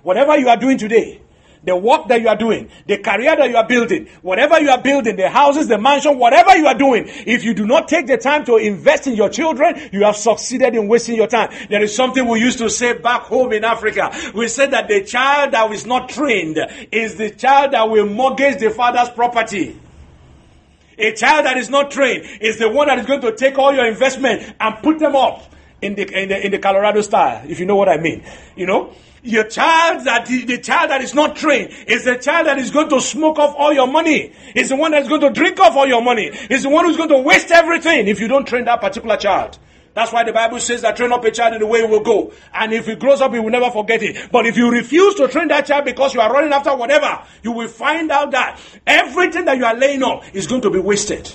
Whatever 0.04 0.38
you 0.38 0.48
are 0.48 0.56
doing 0.56 0.78
today, 0.78 1.20
the 1.64 1.74
work 1.74 2.06
that 2.06 2.20
you 2.20 2.28
are 2.28 2.36
doing, 2.36 2.70
the 2.86 2.98
career 2.98 3.34
that 3.34 3.50
you 3.50 3.56
are 3.56 3.66
building, 3.66 4.06
whatever 4.22 4.60
you 4.60 4.70
are 4.70 4.80
building, 4.80 5.16
the 5.16 5.28
houses, 5.28 5.66
the 5.66 5.76
mansion, 5.76 6.20
whatever 6.20 6.56
you 6.56 6.68
are 6.68 6.78
doing, 6.78 7.06
if 7.08 7.42
you 7.42 7.52
do 7.52 7.66
not 7.66 7.88
take 7.88 8.06
the 8.06 8.16
time 8.16 8.44
to 8.44 8.58
invest 8.58 9.08
in 9.08 9.16
your 9.16 9.28
children, 9.28 9.90
you 9.92 10.04
have 10.04 10.14
succeeded 10.14 10.76
in 10.76 10.86
wasting 10.86 11.16
your 11.16 11.26
time. 11.26 11.50
There 11.68 11.82
is 11.82 11.96
something 11.96 12.28
we 12.28 12.38
used 12.38 12.58
to 12.58 12.70
say 12.70 12.92
back 12.92 13.22
home 13.22 13.52
in 13.52 13.64
Africa. 13.64 14.12
We 14.36 14.46
said 14.46 14.70
that 14.70 14.86
the 14.86 15.02
child 15.02 15.50
that 15.50 15.68
is 15.72 15.84
not 15.84 16.10
trained 16.10 16.58
is 16.92 17.16
the 17.16 17.30
child 17.30 17.72
that 17.72 17.90
will 17.90 18.06
mortgage 18.06 18.60
the 18.60 18.70
father's 18.70 19.10
property. 19.10 19.76
A 21.02 21.12
child 21.12 21.46
that 21.46 21.56
is 21.56 21.68
not 21.68 21.90
trained 21.90 22.24
is 22.40 22.58
the 22.58 22.68
one 22.68 22.86
that 22.86 22.98
is 22.98 23.06
going 23.06 23.20
to 23.22 23.34
take 23.34 23.58
all 23.58 23.74
your 23.74 23.86
investment 23.86 24.54
and 24.60 24.76
put 24.82 25.00
them 25.00 25.16
up 25.16 25.52
in 25.82 25.96
the, 25.96 26.22
in 26.22 26.28
the, 26.28 26.46
in 26.46 26.52
the 26.52 26.58
Colorado 26.58 27.00
style, 27.00 27.44
if 27.48 27.58
you 27.58 27.66
know 27.66 27.74
what 27.74 27.88
I 27.88 27.96
mean. 27.96 28.22
You 28.56 28.66
know? 28.66 28.92
Your 29.24 29.44
child 29.44 30.04
that 30.04 30.26
the 30.26 30.58
child 30.58 30.90
that 30.90 31.00
is 31.00 31.14
not 31.14 31.36
trained 31.36 31.70
is 31.86 32.04
the 32.04 32.16
child 32.16 32.46
that 32.46 32.58
is 32.58 32.70
going 32.70 32.88
to 32.88 33.00
smoke 33.00 33.38
off 33.38 33.54
all 33.56 33.72
your 33.72 33.86
money. 33.86 34.32
Is 34.54 34.68
the 34.68 34.76
one 34.76 34.92
that 34.92 35.02
is 35.02 35.08
going 35.08 35.20
to 35.20 35.30
drink 35.30 35.60
off 35.60 35.76
all 35.76 35.86
your 35.86 36.02
money. 36.02 36.30
Is 36.50 36.64
the 36.64 36.68
one 36.68 36.86
who's 36.86 36.96
going 36.96 37.08
to 37.08 37.18
waste 37.18 37.50
everything 37.52 38.08
if 38.08 38.18
you 38.20 38.26
don't 38.26 38.46
train 38.46 38.64
that 38.64 38.80
particular 38.80 39.16
child. 39.16 39.58
That's 39.94 40.12
why 40.12 40.24
the 40.24 40.32
Bible 40.32 40.58
says 40.58 40.82
that 40.82 40.96
train 40.96 41.12
up 41.12 41.24
a 41.24 41.30
child 41.30 41.54
in 41.54 41.60
the 41.60 41.66
way 41.66 41.80
he 41.80 41.86
will 41.86 42.00
go. 42.00 42.32
And 42.54 42.72
if 42.72 42.86
he 42.86 42.94
grows 42.94 43.20
up, 43.20 43.32
he 43.32 43.38
will 43.40 43.50
never 43.50 43.70
forget 43.70 44.02
it. 44.02 44.30
But 44.32 44.46
if 44.46 44.56
you 44.56 44.70
refuse 44.70 45.14
to 45.16 45.28
train 45.28 45.48
that 45.48 45.66
child 45.66 45.84
because 45.84 46.14
you 46.14 46.20
are 46.20 46.32
running 46.32 46.52
after 46.52 46.74
whatever, 46.74 47.22
you 47.42 47.52
will 47.52 47.68
find 47.68 48.10
out 48.10 48.30
that 48.30 48.58
everything 48.86 49.44
that 49.44 49.58
you 49.58 49.64
are 49.64 49.76
laying 49.76 50.02
up 50.02 50.24
is 50.34 50.46
going 50.46 50.62
to 50.62 50.70
be 50.70 50.78
wasted. 50.78 51.30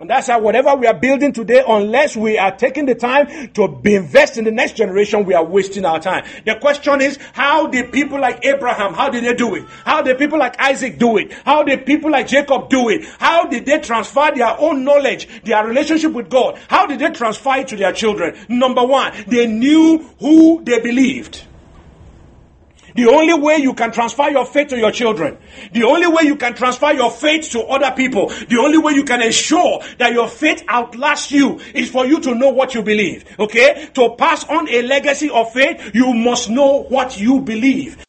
And 0.00 0.08
that's 0.08 0.28
how 0.28 0.40
whatever 0.40 0.74
we 0.76 0.86
are 0.86 0.94
building 0.94 1.34
today, 1.34 1.62
unless 1.68 2.16
we 2.16 2.38
are 2.38 2.56
taking 2.56 2.86
the 2.86 2.94
time 2.94 3.52
to 3.52 3.80
invest 3.84 4.38
in 4.38 4.44
the 4.44 4.50
next 4.50 4.76
generation, 4.76 5.26
we 5.26 5.34
are 5.34 5.44
wasting 5.44 5.84
our 5.84 6.00
time. 6.00 6.24
The 6.46 6.54
question 6.54 7.02
is, 7.02 7.18
how 7.34 7.66
did 7.66 7.92
people 7.92 8.18
like 8.18 8.42
Abraham, 8.46 8.94
how 8.94 9.10
did 9.10 9.24
they 9.24 9.34
do 9.34 9.54
it? 9.56 9.64
How 9.84 10.00
did 10.00 10.16
people 10.16 10.38
like 10.38 10.58
Isaac 10.58 10.98
do 10.98 11.18
it? 11.18 11.34
How 11.44 11.64
did 11.64 11.84
people 11.84 12.10
like 12.10 12.28
Jacob 12.28 12.70
do 12.70 12.88
it? 12.88 13.04
How 13.18 13.46
did 13.46 13.66
they 13.66 13.78
transfer 13.78 14.32
their 14.34 14.58
own 14.58 14.84
knowledge, 14.84 15.28
their 15.42 15.66
relationship 15.66 16.12
with 16.12 16.30
God? 16.30 16.58
How 16.68 16.86
did 16.86 16.98
they 16.98 17.10
transfer 17.10 17.56
it 17.56 17.68
to 17.68 17.76
their 17.76 17.92
children? 17.92 18.38
Number 18.48 18.82
one, 18.82 19.12
they 19.26 19.46
knew 19.46 19.98
who 20.18 20.64
they 20.64 20.80
believed. 20.80 21.44
The 22.94 23.08
only 23.08 23.34
way 23.34 23.58
you 23.58 23.74
can 23.74 23.92
transfer 23.92 24.30
your 24.30 24.46
faith 24.46 24.68
to 24.68 24.78
your 24.78 24.92
children, 24.92 25.38
the 25.72 25.84
only 25.84 26.06
way 26.06 26.22
you 26.24 26.36
can 26.36 26.54
transfer 26.54 26.92
your 26.92 27.10
faith 27.10 27.50
to 27.52 27.62
other 27.62 27.92
people, 27.94 28.28
the 28.28 28.58
only 28.58 28.78
way 28.78 28.92
you 28.92 29.04
can 29.04 29.22
ensure 29.22 29.80
that 29.98 30.12
your 30.12 30.28
faith 30.28 30.64
outlasts 30.68 31.32
you 31.32 31.60
is 31.74 31.90
for 31.90 32.06
you 32.06 32.20
to 32.20 32.34
know 32.34 32.50
what 32.50 32.74
you 32.74 32.82
believe. 32.82 33.24
Okay? 33.38 33.88
To 33.94 34.14
pass 34.16 34.48
on 34.48 34.68
a 34.68 34.82
legacy 34.82 35.30
of 35.30 35.52
faith, 35.52 35.94
you 35.94 36.12
must 36.12 36.50
know 36.50 36.82
what 36.84 37.20
you 37.20 37.40
believe. 37.40 38.04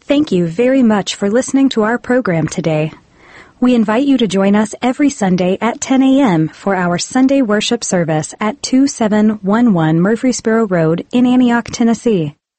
Thank 0.00 0.32
you 0.32 0.48
very 0.48 0.82
much 0.82 1.14
for 1.14 1.30
listening 1.30 1.68
to 1.70 1.82
our 1.82 1.98
program 1.98 2.48
today. 2.48 2.92
We 3.60 3.74
invite 3.74 4.06
you 4.06 4.16
to 4.18 4.26
join 4.26 4.56
us 4.56 4.74
every 4.80 5.10
Sunday 5.10 5.58
at 5.60 5.80
10 5.80 6.02
a.m. 6.02 6.48
for 6.48 6.74
our 6.74 6.96
Sunday 6.96 7.42
worship 7.42 7.84
service 7.84 8.34
at 8.40 8.62
2711 8.62 10.00
Murfreesboro 10.00 10.66
Road 10.66 11.06
in 11.12 11.26
Antioch, 11.26 11.66
Tennessee. 11.66 12.34